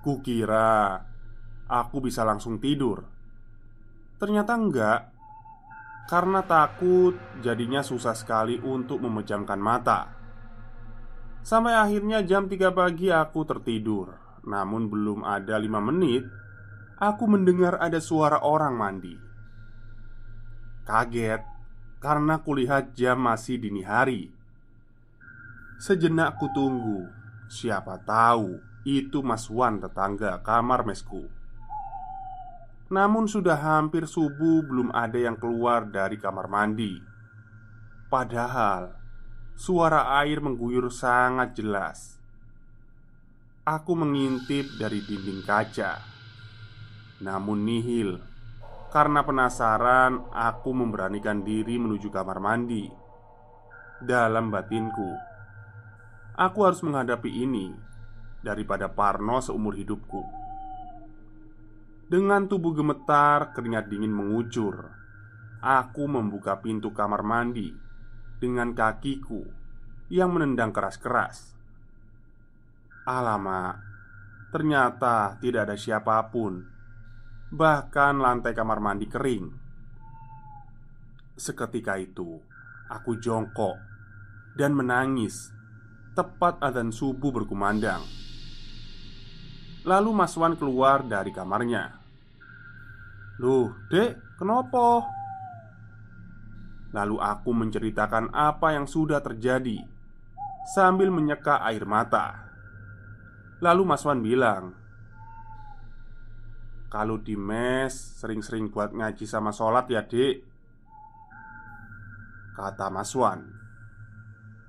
Kukira 0.06 1.02
aku 1.66 1.98
bisa 1.98 2.22
langsung 2.22 2.62
tidur. 2.62 3.02
Ternyata 4.22 4.54
enggak. 4.54 5.02
Karena 6.06 6.46
takut, 6.46 7.18
jadinya 7.42 7.82
susah 7.82 8.14
sekali 8.14 8.62
untuk 8.62 9.02
memejamkan 9.02 9.58
mata. 9.58 10.14
Sampai 11.42 11.74
akhirnya 11.74 12.22
jam 12.22 12.46
3 12.46 12.70
pagi 12.70 13.10
aku 13.10 13.42
tertidur. 13.50 14.14
Namun 14.46 14.94
belum 14.94 15.26
ada 15.26 15.58
lima 15.58 15.82
menit, 15.82 16.22
aku 17.02 17.26
mendengar 17.26 17.82
ada 17.82 17.98
suara 17.98 18.46
orang 18.46 18.78
mandi. 18.78 19.18
Kaget 20.86 21.42
karena 21.98 22.38
kulihat 22.46 22.94
jam 22.94 23.26
masih 23.26 23.58
dini 23.58 23.82
hari. 23.82 24.30
Sejenak 25.82 26.38
ku 26.38 26.46
tunggu, 26.54 27.10
siapa 27.50 27.98
tahu 28.06 28.75
itu 28.86 29.26
Mas 29.26 29.50
Wan 29.50 29.82
tetangga 29.82 30.40
kamar 30.46 30.86
mesku. 30.86 31.26
Namun 32.94 33.26
sudah 33.26 33.58
hampir 33.58 34.06
subuh 34.06 34.62
belum 34.62 34.94
ada 34.94 35.18
yang 35.18 35.36
keluar 35.36 35.90
dari 35.90 36.22
kamar 36.22 36.46
mandi. 36.46 37.02
Padahal 38.08 39.06
Suara 39.56 40.20
air 40.20 40.44
mengguyur 40.44 40.92
sangat 40.92 41.56
jelas. 41.56 42.20
Aku 43.64 43.96
mengintip 43.96 44.68
dari 44.76 45.00
dinding 45.00 45.48
kaca. 45.48 46.04
Namun 47.24 47.64
nihil 47.64 48.20
Karena 48.92 49.24
penasaran 49.24 50.28
Aku 50.36 50.76
memberanikan 50.76 51.40
diri 51.48 51.80
menuju 51.80 52.12
kamar 52.12 52.44
mandi. 52.44 52.92
Dalam 54.04 54.52
batinku 54.52 55.16
Aku 56.36 56.68
harus 56.68 56.84
menghadapi 56.84 57.32
ini 57.32 57.72
Daripada 58.46 58.94
Parno 58.94 59.42
seumur 59.42 59.74
hidupku 59.74 60.46
dengan 62.06 62.46
tubuh 62.46 62.78
gemetar, 62.78 63.50
keringat 63.58 63.90
dingin 63.90 64.14
mengucur. 64.14 64.94
Aku 65.66 66.06
membuka 66.06 66.62
pintu 66.62 66.94
kamar 66.94 67.26
mandi 67.26 67.74
dengan 68.38 68.78
kakiku 68.78 69.42
yang 70.14 70.30
menendang 70.38 70.70
keras-keras. 70.70 71.58
Alamak, 73.10 73.82
ternyata 74.54 75.42
tidak 75.42 75.66
ada 75.66 75.76
siapa 75.82 76.22
pun. 76.30 76.62
Bahkan 77.50 78.22
lantai 78.22 78.54
kamar 78.54 78.78
mandi 78.78 79.10
kering. 79.10 79.46
Seketika 81.34 81.98
itu, 81.98 82.38
aku 82.86 83.18
jongkok 83.18 83.82
dan 84.54 84.78
menangis 84.78 85.50
tepat 86.14 86.62
adzan 86.62 86.94
subuh 86.94 87.34
berkumandang. 87.34 88.25
Lalu 89.86 90.10
Mas 90.18 90.34
Wan 90.34 90.58
keluar 90.58 91.06
dari 91.06 91.30
kamarnya. 91.30 91.94
Loh, 93.38 93.70
dek, 93.94 94.18
kenapa? 94.42 95.06
Lalu 96.90 97.22
aku 97.22 97.52
menceritakan 97.54 98.34
apa 98.34 98.74
yang 98.74 98.90
sudah 98.90 99.22
terjadi 99.22 99.84
Sambil 100.66 101.14
menyeka 101.14 101.62
air 101.62 101.86
mata. 101.86 102.50
Lalu 103.62 103.84
Mas 103.86 104.02
Wan 104.08 104.26
bilang 104.26 104.74
Kalau 106.90 107.22
di 107.22 107.38
mes 107.38 107.94
sering-sering 107.94 108.74
buat 108.74 108.90
ngaji 108.90 109.28
sama 109.30 109.54
sholat 109.54 109.86
ya 109.92 110.02
dek 110.02 110.42
Kata 112.58 112.90
Mas 112.90 113.14
Wan. 113.14 113.46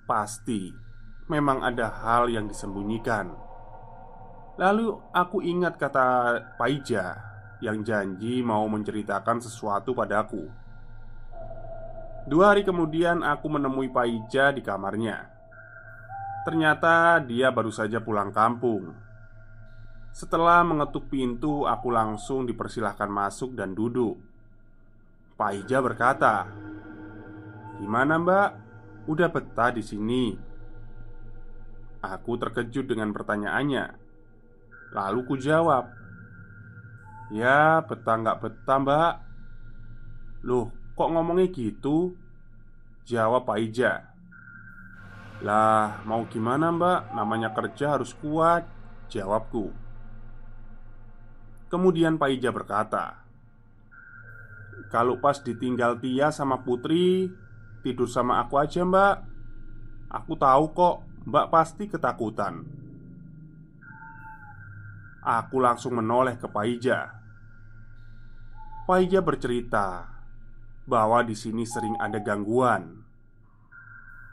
Pasti 0.05 0.69
Memang 1.33 1.65
ada 1.65 1.89
hal 1.89 2.29
yang 2.29 2.51
disembunyikan 2.51 3.46
Lalu 4.57 4.89
aku 5.13 5.45
ingat 5.45 5.77
kata 5.77 6.41
Paija 6.57 7.21
yang 7.61 7.85
janji 7.85 8.41
mau 8.41 8.65
menceritakan 8.65 9.45
sesuatu 9.45 9.93
padaku. 9.93 10.49
Dua 12.25 12.57
hari 12.57 12.65
kemudian 12.65 13.21
aku 13.21 13.53
menemui 13.53 13.93
Paija 13.93 14.57
di 14.57 14.65
kamarnya. 14.65 15.29
Ternyata 16.49 17.21
dia 17.21 17.53
baru 17.53 17.69
saja 17.69 18.01
pulang 18.01 18.33
kampung. 18.33 18.97
Setelah 20.17 20.65
mengetuk 20.65 21.13
pintu, 21.13 21.69
aku 21.69 21.93
langsung 21.93 22.49
dipersilahkan 22.49 23.13
masuk 23.13 23.53
dan 23.53 23.77
duduk. 23.77 24.17
Paija 25.37 25.85
berkata, 25.85 26.49
"Gimana, 27.77 28.17
Mbak? 28.17 28.51
Udah 29.05 29.29
betah 29.29 29.69
di 29.77 29.85
sini?" 29.85 30.33
Aku 32.01 32.41
terkejut 32.41 32.89
dengan 32.89 33.13
pertanyaannya. 33.13 34.06
Lalu 34.97 35.21
ku 35.29 35.37
jawab 35.37 35.93
Ya 37.29 37.85
betah 37.85 38.17
nggak 38.17 38.39
betah 38.41 38.79
mbak. 38.81 39.15
Loh 40.47 40.73
kok 40.97 41.11
ngomongnya 41.13 41.53
gitu? 41.53 42.17
Jawab 43.07 43.47
Pak 43.47 43.59
Ija 43.63 44.03
Lah 45.45 46.01
mau 46.09 46.25
gimana 46.27 46.73
mbak? 46.73 47.13
Namanya 47.13 47.53
kerja 47.53 47.99
harus 47.99 48.17
kuat 48.17 48.65
Jawabku. 49.13 49.71
Kemudian 51.69 52.17
Pak 52.17 52.31
Ija 52.33 52.51
berkata 52.55 53.21
Kalau 54.89 55.21
pas 55.21 55.37
ditinggal 55.43 56.01
Tia 56.01 56.33
sama 56.33 56.63
Putri 56.65 57.29
Tidur 57.85 58.09
sama 58.09 58.41
aku 58.41 58.57
aja 58.57 58.81
mbak. 58.87 59.23
Aku 60.09 60.39
tahu 60.39 60.73
kok 60.73 60.97
Mbak 61.27 61.47
pasti 61.51 61.91
ketakutan 61.91 62.86
Aku 65.27 65.59
langsung 65.59 65.99
menoleh 65.99 66.39
ke 66.39 66.47
Paija. 66.47 67.11
Paija 68.87 69.19
bercerita 69.19 70.07
bahwa 70.87 71.27
di 71.27 71.35
sini 71.35 71.67
sering 71.67 71.99
ada 71.99 72.23
gangguan. 72.23 73.03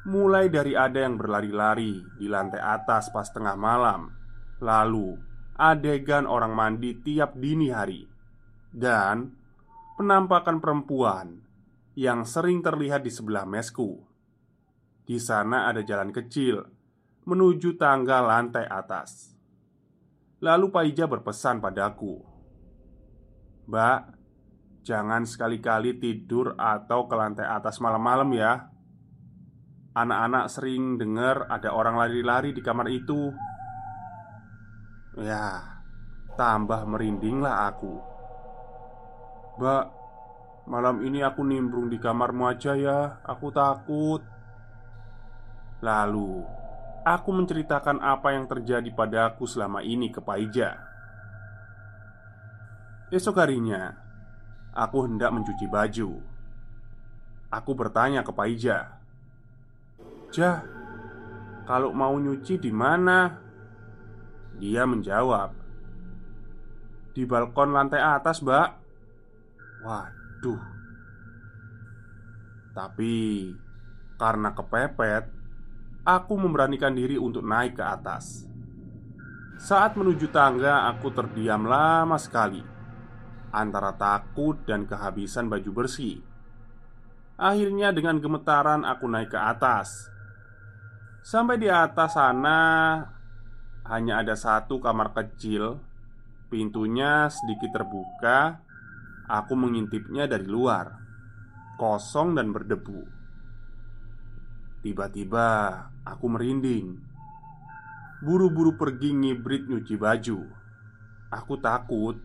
Mulai 0.06 0.54
dari 0.54 0.78
ada 0.78 1.02
yang 1.02 1.18
berlari-lari 1.18 1.98
di 2.22 2.30
lantai 2.30 2.62
atas 2.62 3.10
pas 3.10 3.26
tengah 3.26 3.58
malam, 3.58 4.14
lalu 4.62 5.18
adegan 5.58 6.30
orang 6.30 6.54
mandi 6.54 6.94
tiap 7.02 7.34
dini 7.42 7.74
hari, 7.74 8.06
dan 8.70 9.34
penampakan 9.98 10.62
perempuan 10.62 11.42
yang 11.98 12.22
sering 12.22 12.62
terlihat 12.62 13.02
di 13.02 13.10
sebelah 13.10 13.50
mesku. 13.50 13.98
Di 15.10 15.18
sana 15.18 15.74
ada 15.74 15.82
jalan 15.82 16.14
kecil 16.14 16.62
menuju 17.26 17.82
tangga 17.82 18.22
lantai 18.22 18.70
atas. 18.70 19.33
Lalu 20.44 20.76
Paija 20.76 21.08
berpesan 21.08 21.64
padaku 21.64 22.34
Mbak, 23.64 24.00
jangan 24.84 25.24
sekali-kali 25.24 25.96
tidur 25.96 26.60
atau 26.60 27.08
ke 27.08 27.16
lantai 27.16 27.48
atas 27.48 27.80
malam-malam 27.80 28.28
ya. 28.36 28.68
Anak-anak 29.96 30.52
sering 30.52 31.00
dengar 31.00 31.48
ada 31.48 31.72
orang 31.72 31.96
lari-lari 31.96 32.52
di 32.52 32.60
kamar 32.60 32.92
itu. 32.92 33.32
Ya, 35.16 35.64
tambah 36.36 36.84
merindinglah 36.92 37.72
aku. 37.72 37.96
Mbak, 39.64 39.86
malam 40.68 41.08
ini 41.08 41.24
aku 41.24 41.46
nimbrung 41.46 41.88
di 41.88 42.02
kamarmu 42.02 42.50
aja 42.52 42.74
ya 42.76 43.22
Aku 43.24 43.48
takut. 43.54 44.26
Lalu 45.80 46.63
Aku 47.04 47.36
menceritakan 47.36 48.00
apa 48.00 48.32
yang 48.32 48.48
terjadi 48.48 48.88
padaku 48.96 49.44
selama 49.44 49.84
ini 49.84 50.08
ke 50.08 50.24
Paija. 50.24 50.80
Esok 53.12 53.44
harinya, 53.44 53.92
aku 54.72 55.04
hendak 55.04 55.36
mencuci 55.36 55.68
baju. 55.68 56.24
Aku 57.52 57.76
bertanya 57.76 58.24
ke 58.24 58.32
Paija, 58.32 59.04
"Jah, 60.32 60.64
kalau 61.68 61.92
mau 61.92 62.16
nyuci 62.16 62.56
di 62.56 62.72
mana?" 62.72 63.36
Dia 64.56 64.88
menjawab, 64.88 65.52
"Di 67.12 67.28
balkon 67.28 67.76
lantai 67.76 68.00
atas, 68.00 68.40
Mbak." 68.40 68.70
Waduh. 69.84 70.64
Tapi 72.72 73.14
karena 74.16 74.56
kepepet, 74.56 75.33
Aku 76.04 76.36
memberanikan 76.36 76.92
diri 76.92 77.16
untuk 77.16 77.48
naik 77.48 77.80
ke 77.80 77.84
atas. 77.88 78.44
Saat 79.56 79.96
menuju 79.96 80.36
tangga, 80.36 80.92
aku 80.92 81.16
terdiam 81.16 81.64
lama 81.64 82.20
sekali. 82.20 82.60
Antara 83.56 83.96
takut 83.96 84.60
dan 84.68 84.84
kehabisan 84.84 85.48
baju 85.48 85.72
bersih. 85.72 86.20
Akhirnya 87.40 87.96
dengan 87.96 88.20
gemetaran 88.20 88.84
aku 88.84 89.08
naik 89.08 89.32
ke 89.32 89.40
atas. 89.40 90.12
Sampai 91.24 91.56
di 91.56 91.72
atas 91.72 92.20
sana 92.20 92.60
Hanya 93.88 94.28
ada 94.28 94.36
satu 94.36 94.84
kamar 94.84 95.16
kecil. 95.16 95.80
Pintunya 96.52 97.32
sedikit 97.32 97.80
terbuka. 97.80 98.60
Aku 99.32 99.56
mengintipnya 99.56 100.28
dari 100.28 100.52
luar. 100.52 101.00
Kosong 101.80 102.36
dan 102.36 102.52
berdebu 102.52 103.23
Tiba-tiba 104.84 105.80
aku 106.04 106.28
merinding. 106.28 107.00
Buru-buru 108.20 108.76
pergi 108.76 109.16
ngibrit 109.16 109.72
nyuci 109.72 109.96
baju. 109.96 110.44
Aku 111.32 111.56
takut. 111.56 112.20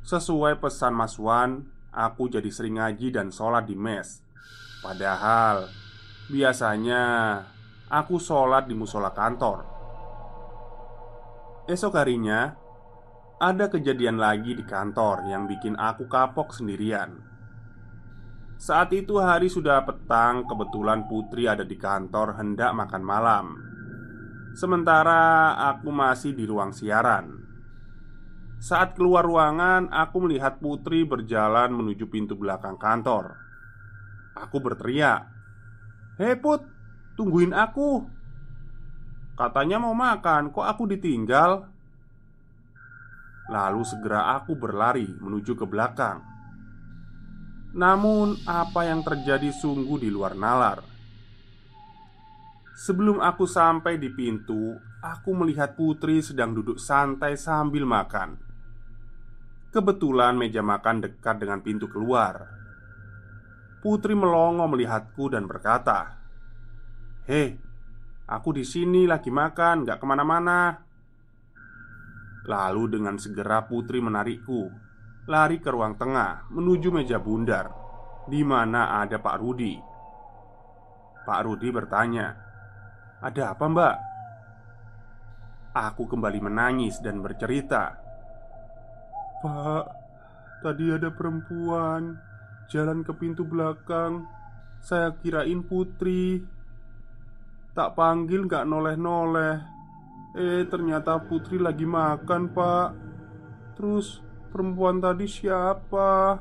Sesuai 0.00 0.56
pesan 0.56 0.96
Mas 0.96 1.20
Wan 1.20 1.68
Aku 1.92 2.32
jadi 2.32 2.48
sering 2.48 2.80
ngaji 2.80 3.12
dan 3.12 3.28
sholat 3.28 3.68
di 3.68 3.76
mes. 3.76 4.24
Padahal 4.80 5.68
Biasanya 6.32 7.04
Aku 7.92 8.16
sholat 8.16 8.64
di 8.64 8.72
musola 8.72 9.12
kantor. 9.12 9.68
Esok 11.68 11.92
harinya 12.00 12.56
Ada 13.36 13.68
kejadian 13.68 14.16
lagi 14.16 14.56
di 14.56 14.64
kantor 14.64 15.28
Yang 15.28 15.42
bikin 15.52 15.76
aku 15.76 16.08
kapok 16.08 16.56
sendirian 16.56 17.29
Saat 18.60 18.92
itu 18.92 19.16
hari 19.16 19.48
sudah 19.48 19.88
petang 19.88 20.44
Kebetulan 20.44 21.08
Putri 21.08 21.48
ada 21.48 21.64
di 21.64 21.80
kantor 21.80 22.36
Hendak 22.36 22.76
makan 22.76 23.00
malam 23.00 23.46
Sementara 24.52 25.56
aku 25.72 25.88
masih 25.88 26.36
di 26.36 26.44
ruang 26.44 26.76
siaran 26.76 27.40
saat 28.60 28.92
keluar 28.92 29.24
ruangan, 29.24 29.88
aku 29.88 30.28
melihat 30.28 30.60
Putri 30.60 31.08
berjalan 31.08 31.72
menuju 31.72 32.12
pintu 32.12 32.36
belakang 32.36 32.76
kantor. 32.76 33.32
Aku 34.36 34.60
berteriak, 34.60 35.24
"Hei 36.20 36.36
Put, 36.36 36.60
tungguin 37.16 37.56
aku!" 37.56 38.04
Katanya 39.32 39.80
mau 39.80 39.96
makan, 39.96 40.52
kok 40.52 40.68
aku 40.68 40.84
ditinggal? 40.92 41.72
Lalu 43.48 43.80
segera 43.88 44.36
aku 44.36 44.52
berlari 44.52 45.08
menuju 45.08 45.56
ke 45.56 45.64
belakang. 45.64 46.20
Namun, 47.70 48.34
apa 48.50 48.82
yang 48.82 49.06
terjadi 49.06 49.54
sungguh 49.54 50.02
di 50.02 50.10
luar 50.10 50.34
nalar. 50.34 50.82
Sebelum 52.74 53.22
aku 53.22 53.46
sampai 53.46 54.00
di 54.00 54.10
pintu, 54.10 54.74
aku 54.98 55.30
melihat 55.36 55.78
Putri 55.78 56.18
sedang 56.18 56.50
duduk 56.50 56.82
santai 56.82 57.38
sambil 57.38 57.86
makan. 57.86 58.40
Kebetulan 59.70 60.34
meja 60.34 60.66
makan 60.66 61.04
dekat 61.04 61.38
dengan 61.38 61.62
pintu 61.62 61.86
keluar. 61.86 62.50
Putri 63.78 64.18
melongo 64.18 64.66
melihatku 64.66 65.30
dan 65.30 65.46
berkata, 65.46 66.18
"Hei, 67.30 67.54
aku 68.26 68.50
di 68.50 68.66
sini 68.66 69.06
lagi 69.06 69.30
makan, 69.30 69.86
gak 69.86 70.02
ke 70.02 70.06
mana-mana." 70.10 70.74
Lalu 72.50 72.98
dengan 72.98 73.14
segera 73.14 73.62
Putri 73.62 74.02
menarikku 74.02 74.89
Lari 75.28 75.60
ke 75.60 75.68
ruang 75.68 75.98
tengah 76.00 76.48
menuju 76.48 76.88
meja 76.94 77.20
bundar 77.20 77.72
di 78.30 78.40
mana 78.40 79.00
ada 79.02 79.20
Pak 79.20 79.36
Rudi 79.40 79.74
Pak 81.26 81.40
Rudi 81.44 81.68
bertanya 81.68 82.36
Ada 83.20 83.52
apa 83.52 83.64
mbak? 83.68 83.96
Aku 85.76 86.08
kembali 86.08 86.40
menangis 86.40 87.02
dan 87.04 87.20
bercerita 87.20 88.00
Pak, 89.40 89.84
tadi 90.60 90.92
ada 90.92 91.08
perempuan 91.08 92.20
jalan 92.68 93.00
ke 93.00 93.12
pintu 93.16 93.48
belakang. 93.48 94.28
Saya 94.84 95.16
kirain 95.16 95.64
putri. 95.64 96.44
Tak 97.72 97.96
panggil 97.96 98.44
gak 98.44 98.68
noleh-noleh. 98.68 99.56
Eh, 100.36 100.68
ternyata 100.68 101.16
putri 101.24 101.56
lagi 101.56 101.88
makan, 101.88 102.52
Pak. 102.52 102.88
Terus 103.80 104.20
perempuan 104.50 104.98
tadi 104.98 105.30
siapa? 105.30 106.36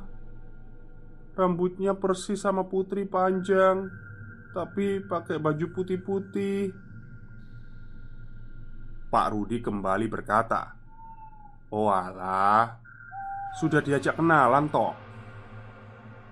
Rambutnya 1.38 1.96
persis 1.96 2.42
sama 2.42 2.68
putri 2.68 3.08
panjang, 3.08 3.88
tapi 4.52 5.00
pakai 5.00 5.40
baju 5.40 5.66
putih-putih. 5.72 6.74
Pak 9.10 9.28
Rudi 9.32 9.64
kembali 9.64 10.06
berkata, 10.12 10.76
"Oh 11.72 11.90
alah, 11.90 12.90
sudah 13.58 13.82
diajak 13.82 14.14
kenalan 14.14 14.70
toh 14.70 14.94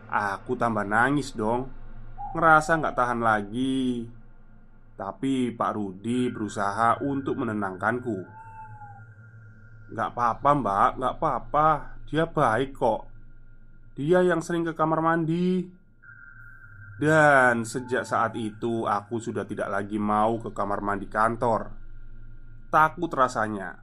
Aku 0.08 0.54
tambah 0.54 0.86
nangis 0.86 1.34
dong 1.34 1.68
Ngerasa 2.38 2.78
nggak 2.78 2.96
tahan 2.96 3.22
lagi 3.26 4.06
Tapi 4.94 5.52
Pak 5.52 5.72
Rudi 5.74 6.30
berusaha 6.30 7.02
untuk 7.02 7.42
menenangkanku 7.42 8.37
Nggak 9.88 10.10
apa-apa 10.16 10.50
mbak, 10.52 10.90
nggak 11.00 11.16
apa-apa. 11.20 11.68
Dia 12.08 12.28
baik 12.28 12.76
kok. 12.76 13.02
Dia 13.96 14.24
yang 14.24 14.44
sering 14.44 14.68
ke 14.68 14.76
kamar 14.76 15.00
mandi. 15.00 15.64
Dan 16.98 17.62
sejak 17.62 18.04
saat 18.04 18.34
itu 18.34 18.90
aku 18.90 19.22
sudah 19.22 19.46
tidak 19.46 19.70
lagi 19.70 20.02
mau 20.02 20.42
ke 20.42 20.52
kamar 20.52 20.82
mandi 20.82 21.08
kantor. 21.08 21.72
Takut 22.68 23.12
rasanya. 23.14 23.80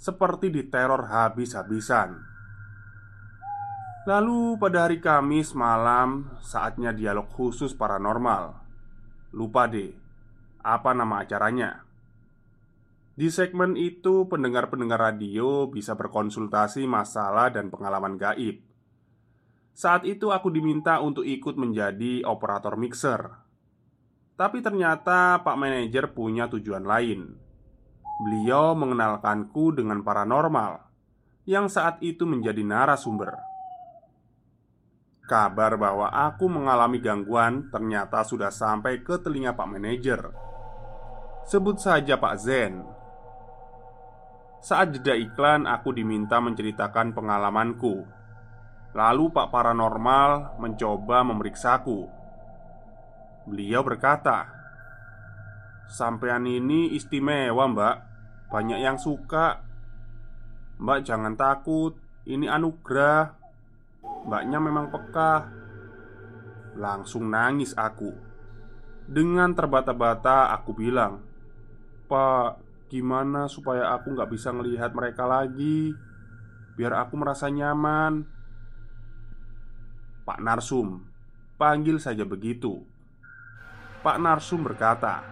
Seperti 0.00 0.48
diteror 0.48 1.08
habis-habisan. 1.08 2.30
Lalu 4.08 4.56
pada 4.56 4.88
hari 4.88 4.96
Kamis 4.96 5.52
malam 5.52 6.32
Saatnya 6.40 6.88
dialog 6.96 7.28
khusus 7.28 7.76
paranormal. 7.76 8.56
Lupa 9.36 9.68
deh 9.68 9.92
Apa 10.64 10.96
nama 10.96 11.20
acaranya 11.20 11.84
Di 13.20 13.28
segmen 13.28 13.76
itu 13.76 14.24
pendengar-pendengar 14.32 14.96
radio 15.12 15.68
bisa 15.68 15.92
berkonsultasi 15.92 16.88
masalah 16.88 17.52
dan 17.52 17.68
pengalaman 17.68 18.16
gaib 18.16 18.64
Saat 19.76 20.08
itu 20.08 20.32
aku 20.32 20.48
diminta 20.48 21.04
untuk 21.04 21.28
ikut 21.28 21.52
menjadi 21.60 22.24
operator 22.24 22.80
mixer 22.80 23.20
Tapi 24.40 24.64
ternyata 24.64 25.36
Pak 25.44 25.52
Manajer 25.52 26.16
punya 26.16 26.48
tujuan 26.48 26.88
lain 26.88 27.36
Beliau 28.24 28.72
mengenalkanku 28.72 29.76
dengan 29.76 30.00
paranormal 30.00 30.80
Yang 31.44 31.76
saat 31.76 32.00
itu 32.00 32.24
menjadi 32.24 32.64
narasumber 32.64 33.36
Kabar 35.28 35.76
bahwa 35.76 36.08
aku 36.08 36.48
mengalami 36.48 37.04
gangguan 37.04 37.68
ternyata 37.68 38.24
sudah 38.24 38.48
sampai 38.48 39.04
ke 39.06 39.14
telinga 39.22 39.54
Pak 39.54 39.68
Manajer. 39.70 40.26
Sebut 41.46 41.78
saja 41.78 42.18
Pak 42.18 42.34
Zen. 42.34 42.99
Saat 44.60 44.92
jeda 44.92 45.16
iklan, 45.16 45.64
aku 45.64 45.96
diminta 45.96 46.36
menceritakan 46.36 47.16
pengalamanku. 47.16 48.04
Lalu 48.92 49.24
Pak 49.32 49.48
Paranormal 49.48 50.60
mencoba 50.60 51.24
memeriksaku. 51.24 52.04
Beliau 53.48 53.80
berkata, 53.80 54.52
"Sampean 55.88 56.44
ini 56.44 56.92
istimewa, 56.92 57.64
Mbak. 57.72 57.96
Banyak 58.52 58.78
yang 58.84 59.00
suka. 59.00 59.64
Mbak 60.76 61.00
jangan 61.08 61.34
takut, 61.40 61.96
ini 62.28 62.44
anugerah." 62.44 63.40
Mbaknya 64.26 64.58
memang 64.60 64.92
peka 64.92 65.48
Langsung 66.76 67.28
nangis 67.32 67.72
aku 67.76 68.12
Dengan 69.10 69.52
terbata-bata 69.56 70.52
aku 70.54 70.70
bilang 70.76 71.24
Pak, 72.06 72.69
gimana 72.90 73.46
supaya 73.46 73.94
aku 73.94 74.12
nggak 74.12 74.30
bisa 74.34 74.50
ngelihat 74.50 74.90
mereka 74.90 75.24
lagi? 75.24 75.94
Biar 76.74 76.98
aku 76.98 77.14
merasa 77.14 77.46
nyaman. 77.46 78.26
Pak 80.26 80.38
Narsum 80.42 81.06
Panggil 81.54 82.02
saja 82.02 82.26
begitu. 82.26 82.82
Pak 84.02 84.18
Narsum 84.18 84.66
berkata 84.66 85.22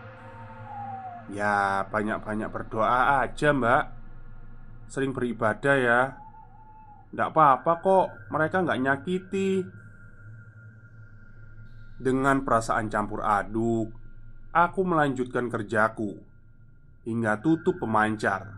Ya 1.28 1.84
banyak-banyak 1.90 2.48
berdoa 2.48 3.26
aja 3.26 3.50
mbak. 3.52 3.84
Sering 4.88 5.12
beribadah 5.12 5.76
ya. 5.76 6.00
Nggak 7.12 7.28
apa-apa 7.32 7.72
kok, 7.84 8.06
mereka 8.32 8.64
nggak 8.64 8.80
nyakiti. 8.80 9.64
Dengan 11.98 12.46
perasaan 12.46 12.86
campur 12.86 13.26
aduk 13.26 13.90
Aku 14.54 14.86
melanjutkan 14.86 15.50
kerjaku 15.50 16.27
Hingga 17.08 17.40
tutup 17.40 17.80
pemancar 17.80 18.52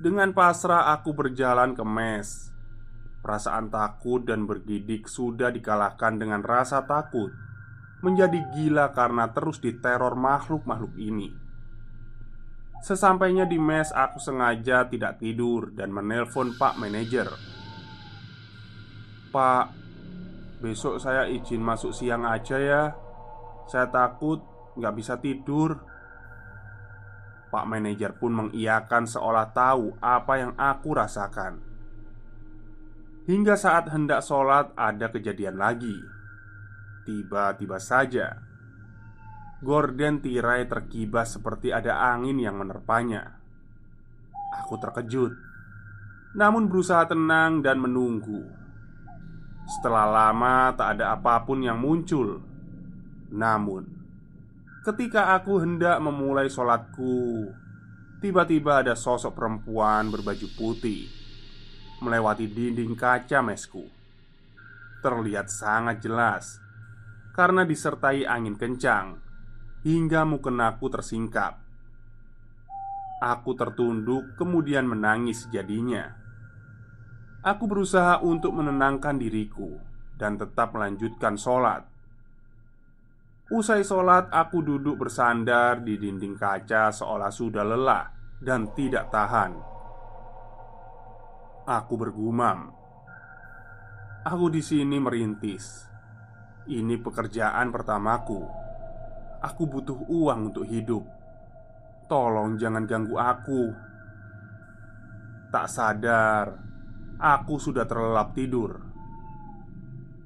Dengan 0.00 0.32
pasrah 0.32 0.88
aku 0.96 1.12
berjalan 1.12 1.76
ke 1.76 1.84
mes. 1.84 2.48
Perasaan 3.20 3.68
takut 3.68 4.24
dan 4.24 4.48
bergidik 4.48 5.04
sudah 5.04 5.52
dikalahkan 5.52 6.16
dengan 6.16 6.40
rasa 6.40 6.88
takut. 6.88 7.28
Menjadi 8.00 8.40
gila 8.56 8.96
karena 8.96 9.28
terus 9.36 9.60
diteror 9.60 10.16
makhluk-makhluk 10.16 10.96
ini. 10.96 11.28
Sesampainya 12.84 13.48
di 13.48 13.56
mes, 13.56 13.92
aku 13.92 14.20
sengaja 14.20 14.88
tidak 14.88 15.20
tidur 15.20 15.72
dan 15.72 15.88
menelpon 15.88 16.52
Pak 16.56 16.76
Manajer. 16.76 17.28
"Pak, 19.32 19.84
Besok 20.64 20.96
saya 20.96 21.28
izin 21.28 21.60
masuk 21.60 21.92
siang 21.92 22.24
aja 22.24 22.56
ya. 22.56 22.82
Saya 23.68 23.92
takut 23.92 24.40
nggak 24.80 24.94
bisa 24.96 25.20
tidur 25.20 25.76
Pak 27.54 27.70
manajer 27.70 28.18
pun 28.18 28.34
mengiyakan 28.34 29.06
seolah 29.06 29.54
tahu 29.54 29.94
apa 30.02 30.42
yang 30.42 30.58
aku 30.58 30.90
rasakan. 30.90 31.62
Hingga 33.30 33.54
saat 33.54 33.94
hendak 33.94 34.26
sholat 34.26 34.74
ada 34.74 35.06
kejadian 35.14 35.54
lagi. 35.54 35.94
Tiba-tiba 37.06 37.78
saja 37.78 38.42
Gorden 39.62 40.18
tirai 40.18 40.66
terkibas 40.66 41.38
seperti 41.38 41.70
ada 41.70 42.10
angin 42.10 42.42
yang 42.42 42.58
menerpanya. 42.58 43.38
Aku 44.58 44.74
terkejut 44.82 45.38
Namun 46.34 46.66
berusaha 46.66 47.06
tenang 47.06 47.62
dan 47.62 47.78
menunggu. 47.78 48.50
Setelah 49.78 50.10
lama 50.10 50.74
tak 50.74 50.98
ada 50.98 51.14
apa 51.14 51.46
pun 51.46 51.62
yang 51.62 51.78
muncul. 51.78 52.42
Namun 53.30 53.93
Ketika 54.84 55.32
aku 55.32 55.64
hendak 55.64 55.96
memulai 56.04 56.52
sholatku 56.52 57.48
Tiba-tiba 58.20 58.84
ada 58.84 58.92
sosok 58.92 59.32
perempuan 59.32 60.12
berbaju 60.12 60.44
putih 60.60 61.08
Melewati 62.04 62.44
dinding 62.44 62.92
kaca 62.92 63.40
mesku. 63.40 63.88
Terlihat 65.00 65.48
sangat 65.48 66.04
jelas 66.04 66.60
Karena 67.32 67.64
disertai 67.64 68.28
angin 68.28 68.60
kencang 68.60 69.24
Hingga 69.88 70.28
mukenaku 70.28 70.92
tersingkap. 70.92 71.64
Aku 73.24 73.56
tertunduk 73.56 74.36
kemudian 74.36 74.84
menangis 74.84 75.48
jadinya. 75.48 76.12
Aku 77.40 77.68
berusaha 77.68 78.20
untuk 78.20 78.56
menenangkan 78.56 79.20
diriku 79.20 79.76
dan 80.16 80.40
tetap 80.40 80.72
melanjutkan 80.72 81.36
sholat. 81.36 81.93
Usai 83.52 83.84
sholat, 83.84 84.32
aku 84.32 84.64
duduk 84.64 85.04
bersandar 85.04 85.84
di 85.84 86.00
dinding 86.00 86.32
kaca 86.32 86.88
seolah 86.88 87.28
sudah 87.28 87.60
lelah 87.60 88.08
dan 88.40 88.72
tidak 88.72 89.12
tahan. 89.12 89.52
Aku 91.68 91.94
bergumam, 92.00 92.72
"Aku 94.24 94.48
di 94.48 94.64
sini 94.64 94.96
merintis. 94.96 95.84
Ini 96.64 96.96
pekerjaan 97.00 97.68
pertamaku. 97.68 98.40
Aku 99.44 99.68
butuh 99.68 100.08
uang 100.08 100.52
untuk 100.52 100.64
hidup. 100.64 101.04
Tolong 102.08 102.56
jangan 102.56 102.88
ganggu 102.88 103.16
aku." 103.20 103.62
Tak 105.52 105.68
sadar, 105.68 106.64
Aku 107.14 107.62
sudah 107.62 107.86
terlelap 107.86 108.34
tidur. 108.34 108.82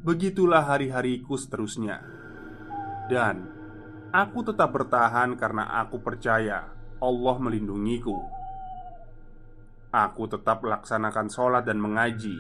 Begitulah 0.01 0.65
hari-hariku 0.65 1.37
seterusnya, 1.37 2.01
dan 3.09 3.49
aku 4.13 4.45
tetap 4.45 4.69
bertahan 4.73 5.33
karena 5.41 5.65
aku 5.81 6.01
percaya 6.05 6.69
Allah 7.01 7.37
melindungiku. 7.41 8.17
Aku 9.89 10.29
tetap 10.29 10.61
melaksanakan 10.61 11.33
sholat 11.33 11.65
dan 11.65 11.81
mengaji 11.81 12.37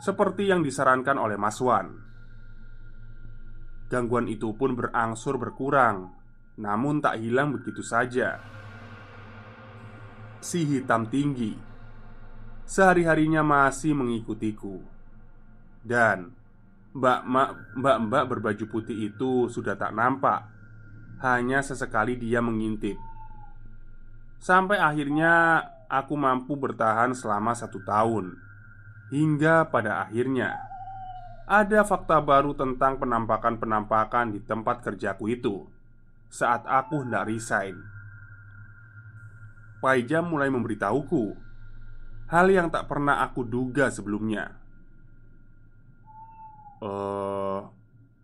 seperti 0.00 0.48
yang 0.48 0.64
disarankan 0.64 1.20
oleh 1.20 1.36
Mas 1.36 1.60
Wan. 1.60 1.92
Gangguan 3.92 4.28
itu 4.28 4.56
pun 4.56 4.72
berangsur 4.72 5.36
berkurang, 5.36 6.12
namun 6.56 7.04
tak 7.04 7.20
hilang 7.20 7.52
begitu 7.52 7.84
saja. 7.84 8.40
Si 10.40 10.64
hitam 10.64 11.08
tinggi 11.12 11.52
sehari-harinya 12.68 13.44
masih 13.44 13.96
mengikutiku. 13.96 14.80
Dan 15.82 16.37
mbak-mbak 16.98 18.24
berbaju 18.26 18.64
putih 18.66 19.10
itu 19.10 19.46
sudah 19.46 19.78
tak 19.78 19.94
nampak. 19.94 20.44
Hanya 21.22 21.62
sesekali 21.62 22.18
dia 22.18 22.38
mengintip. 22.42 22.98
Sampai 24.38 24.78
akhirnya 24.78 25.62
aku 25.90 26.14
mampu 26.14 26.54
bertahan 26.54 27.14
selama 27.14 27.54
satu 27.54 27.82
tahun. 27.82 28.38
Hingga 29.10 29.72
pada 29.72 30.04
akhirnya 30.04 30.54
ada 31.48 31.80
fakta 31.82 32.20
baru 32.20 32.52
tentang 32.52 33.00
penampakan-penampakan 33.00 34.36
di 34.36 34.44
tempat 34.44 34.84
kerjaku 34.84 35.32
itu 35.32 35.64
saat 36.28 36.62
aku 36.68 37.02
hendak 37.08 37.24
resign. 37.24 37.80
Paijam 39.80 40.28
mulai 40.28 40.52
memberitahuku 40.52 41.48
Hal 42.28 42.52
yang 42.52 42.68
tak 42.68 42.92
pernah 42.92 43.24
aku 43.24 43.40
duga 43.40 43.88
sebelumnya. 43.88 44.57
Uh, 46.78 47.66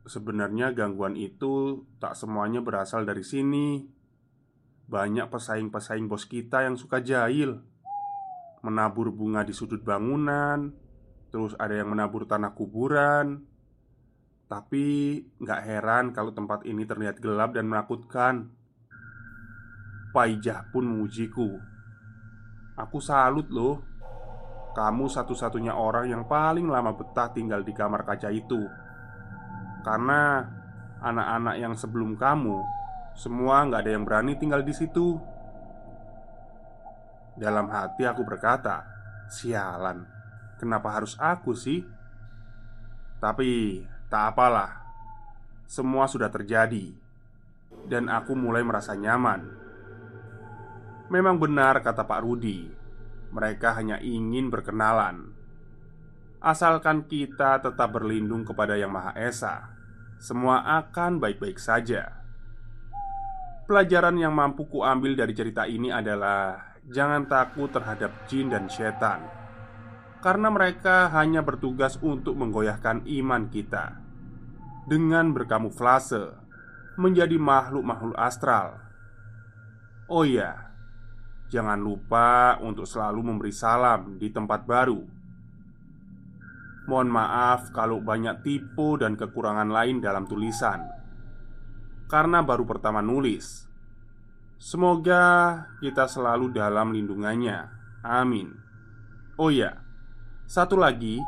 sebenarnya 0.07 0.71
gangguan 0.71 1.19
itu 1.19 1.85
tak 1.99 2.15
semuanya 2.15 2.63
berasal 2.63 3.03
dari 3.03 3.27
sini. 3.27 3.83
Banyak 4.85 5.33
pesaing-pesaing 5.33 6.07
bos 6.07 6.29
kita 6.29 6.65
yang 6.65 6.77
suka 6.77 7.01
jahil. 7.01 7.61
Menabur 8.65 9.13
bunga 9.13 9.45
di 9.45 9.53
sudut 9.53 9.85
bangunan 9.85 10.85
Terus 11.35 11.51
ada 11.59 11.75
yang 11.75 11.91
menabur 11.91 12.31
tanah 12.31 12.55
kuburan. 12.55 13.43
Tapi 14.47 15.19
nggak 15.43 15.61
heran 15.67 16.15
kalau 16.15 16.31
tempat 16.31 16.63
ini 16.63 16.87
terlihat 16.87 17.19
gelap 17.19 17.59
dan 17.59 17.67
menakutkan. 17.67 18.55
Paijah 20.15 20.71
pun 20.71 20.87
memujiku 20.87 21.59
Aku 22.79 23.03
salut 23.03 23.51
loh 23.51 23.83
kamu 24.75 25.07
satu-satunya 25.07 25.71
orang 25.71 26.11
yang 26.11 26.27
paling 26.27 26.67
lama 26.67 26.91
betah 26.99 27.31
tinggal 27.31 27.63
di 27.63 27.71
kamar 27.71 28.03
kaca 28.03 28.27
itu. 28.35 28.67
Karena 29.87 30.43
anak-anak 30.99 31.57
yang 31.61 31.75
sebelum 31.77 32.17
kamu 32.17 32.65
Semua 33.15 33.63
nggak 33.69 33.85
ada 33.85 33.93
yang 33.95 34.03
berani 34.03 34.35
tinggal 34.35 34.67
di 34.67 34.75
situ. 34.75 35.15
Dalam 37.39 37.71
hati 37.71 38.03
aku 38.03 38.27
berkata 38.27 38.83
Sialan 39.31 40.03
Kenapa 40.59 40.91
harus 40.99 41.15
aku 41.23 41.55
sih? 41.55 41.85
Tapi 43.23 43.79
tak 44.11 44.35
apalah 44.35 44.83
Semua 45.71 46.11
sudah 46.11 46.33
terjadi 46.33 46.91
Dan 47.87 48.11
aku 48.11 48.35
mulai 48.35 48.67
merasa 48.67 48.99
nyaman. 48.99 49.47
Memang 51.13 51.39
benar 51.39 51.79
kata 51.85 52.03
Pak 52.03 52.21
Rudi 52.25 52.84
mereka 53.35 53.75
hanya 53.75 53.99
ingin 53.99 54.49
berkenalan. 54.49 55.35
Asalkan 56.39 57.11
kita 57.11 57.59
tetap 57.59 57.91
berlindung 57.91 58.47
kepada 58.47 58.79
Yang 58.79 58.93
Maha 58.95 59.13
Esa, 59.19 59.75
semua 60.23 60.63
akan 60.79 61.19
baik-baik 61.19 61.59
saja. 61.59 62.23
Pelajaran 63.65 64.15
yang 64.21 64.37
mampu 64.37 64.69
kuambil 64.69 65.17
dari 65.17 65.35
cerita 65.35 65.65
ini 65.65 65.89
adalah 65.89 66.77
jangan 66.85 67.25
takut 67.25 67.73
terhadap 67.73 68.29
jin 68.29 68.53
dan 68.53 68.69
setan, 68.69 69.25
karena 70.21 70.53
mereka 70.53 71.09
hanya 71.17 71.41
bertugas 71.41 71.97
untuk 72.05 72.37
menggoyahkan 72.37 73.09
iman 73.09 73.49
kita 73.49 74.05
dengan 74.85 75.33
berkamuflase 75.33 76.37
menjadi 77.01 77.41
makhluk-makhluk 77.41 78.21
astral. 78.21 78.85
Oh 80.13 80.29
iya, 80.29 80.74
Jangan 81.55 81.79
lupa 81.79 82.59
untuk 82.67 82.83
selalu 82.83 83.31
memberi 83.31 83.55
salam 83.55 84.19
di 84.19 84.27
tempat 84.35 84.67
baru. 84.67 84.99
Mohon 86.91 87.11
maaf 87.15 87.71
kalau 87.71 88.03
banyak 88.03 88.43
tipu 88.43 88.99
dan 88.99 89.15
kekurangan 89.15 89.71
lain 89.71 90.03
dalam 90.03 90.27
tulisan, 90.27 90.83
karena 92.11 92.43
baru 92.43 92.67
pertama 92.67 93.07
nulis. 93.07 93.71
Semoga 94.59 95.63
kita 95.79 96.11
selalu 96.11 96.51
dalam 96.51 96.91
lindungannya. 96.91 97.71
Amin. 98.03 98.51
Oh 99.39 99.55
ya, 99.55 99.79
satu 100.51 100.75
lagi, 100.75 101.23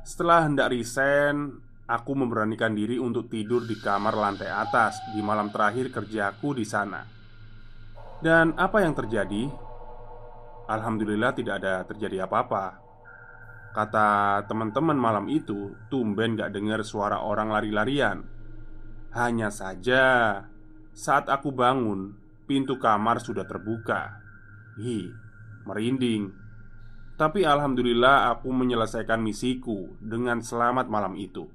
setelah 0.00 0.48
hendak 0.48 0.72
resign, 0.72 1.60
aku 1.84 2.16
memberanikan 2.16 2.72
diri 2.72 2.96
untuk 2.96 3.28
tidur 3.28 3.68
di 3.68 3.76
kamar 3.76 4.16
lantai 4.16 4.48
atas 4.48 4.96
di 5.12 5.20
malam 5.20 5.52
terakhir 5.52 5.92
kerjaku 5.92 6.56
di 6.56 6.64
sana. 6.64 7.17
Dan 8.18 8.58
apa 8.58 8.82
yang 8.82 8.98
terjadi? 8.98 9.46
Alhamdulillah 10.66 11.32
tidak 11.38 11.62
ada 11.62 11.86
terjadi 11.86 12.26
apa-apa. 12.26 12.82
Kata 13.70 14.42
teman-teman 14.48 14.98
malam 14.98 15.30
itu 15.30 15.76
Tumben 15.86 16.34
gak 16.34 16.50
dengar 16.50 16.82
suara 16.82 17.22
orang 17.22 17.54
lari-larian. 17.54 18.26
Hanya 19.14 19.54
saja 19.54 20.42
Saat 20.90 21.30
aku 21.30 21.54
bangun 21.54 22.18
Pintu 22.48 22.80
kamar 22.80 23.22
sudah 23.22 23.46
terbuka. 23.46 24.18
Hi, 24.80 25.12
merinding. 25.68 26.32
Tapi 27.14 27.44
Alhamdulillah 27.46 28.34
aku 28.34 28.50
menyelesaikan 28.50 29.20
misiku 29.22 29.94
Dengan 30.02 30.42
selamat 30.42 30.90
malam 30.90 31.14
itu. 31.14 31.46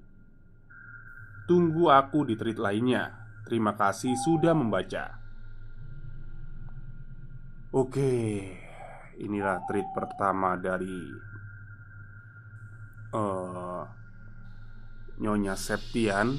Tunggu 1.44 1.92
aku 1.92 2.24
di 2.24 2.40
treat 2.40 2.56
lainnya. 2.56 3.10
Terima 3.44 3.76
kasih 3.76 4.16
sudah 4.16 4.56
membaca. 4.56 5.23
Oke, 7.74 8.54
inilah 9.18 9.66
treat 9.66 9.90
pertama 9.98 10.54
dari 10.62 11.10
uh, 13.18 13.82
Nyonya 15.18 15.58
Septian 15.58 16.38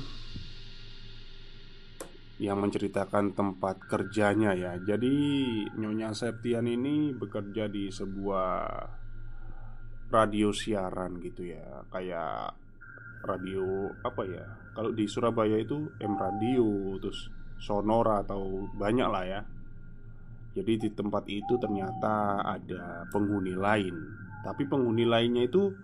yang 2.39 2.63
menceritakan 2.63 3.35
tempat 3.35 3.83
kerjanya 3.83 4.55
ya. 4.55 4.79
Jadi 4.79 5.11
Nyonya 5.75 6.15
Septian 6.15 6.71
ini 6.71 7.11
bekerja 7.11 7.67
di 7.67 7.91
sebuah 7.91 8.55
radio 10.15 10.55
siaran 10.55 11.19
gitu 11.19 11.51
ya. 11.51 11.83
Kayak 11.91 12.55
radio 13.27 13.91
apa 14.07 14.23
ya? 14.23 14.47
Kalau 14.71 14.95
di 14.95 15.11
Surabaya 15.11 15.59
itu 15.59 15.99
M 15.99 16.15
Radio, 16.15 16.95
terus 17.03 17.27
Sonora 17.59 18.23
atau 18.23 18.71
banyak 18.79 19.09
lah 19.11 19.27
ya. 19.27 19.43
Jadi 20.55 20.87
di 20.87 20.89
tempat 20.95 21.27
itu 21.27 21.59
ternyata 21.59 22.41
ada 22.47 23.11
penghuni 23.11 23.59
lain. 23.59 23.95
Tapi 24.47 24.71
penghuni 24.71 25.03
lainnya 25.03 25.51
itu 25.51 25.75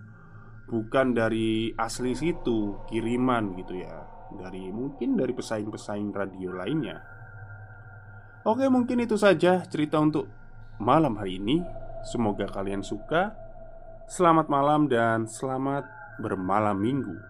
bukan 0.71 1.11
dari 1.11 1.75
asli 1.75 2.15
situ, 2.15 2.79
kiriman 2.87 3.59
gitu 3.59 3.83
ya 3.83 4.21
dari 4.39 4.71
mungkin 4.71 5.19
dari 5.19 5.35
pesaing-pesaing 5.35 6.15
radio 6.15 6.55
lainnya. 6.55 7.03
Oke, 8.47 8.71
mungkin 8.71 9.03
itu 9.03 9.19
saja 9.19 9.67
cerita 9.67 10.01
untuk 10.01 10.31
malam 10.81 11.19
hari 11.19 11.43
ini. 11.43 11.61
Semoga 12.07 12.49
kalian 12.49 12.81
suka. 12.81 13.37
Selamat 14.09 14.49
malam 14.49 14.89
dan 14.89 15.29
selamat 15.29 15.85
bermalam 16.23 16.79
minggu. 16.79 17.30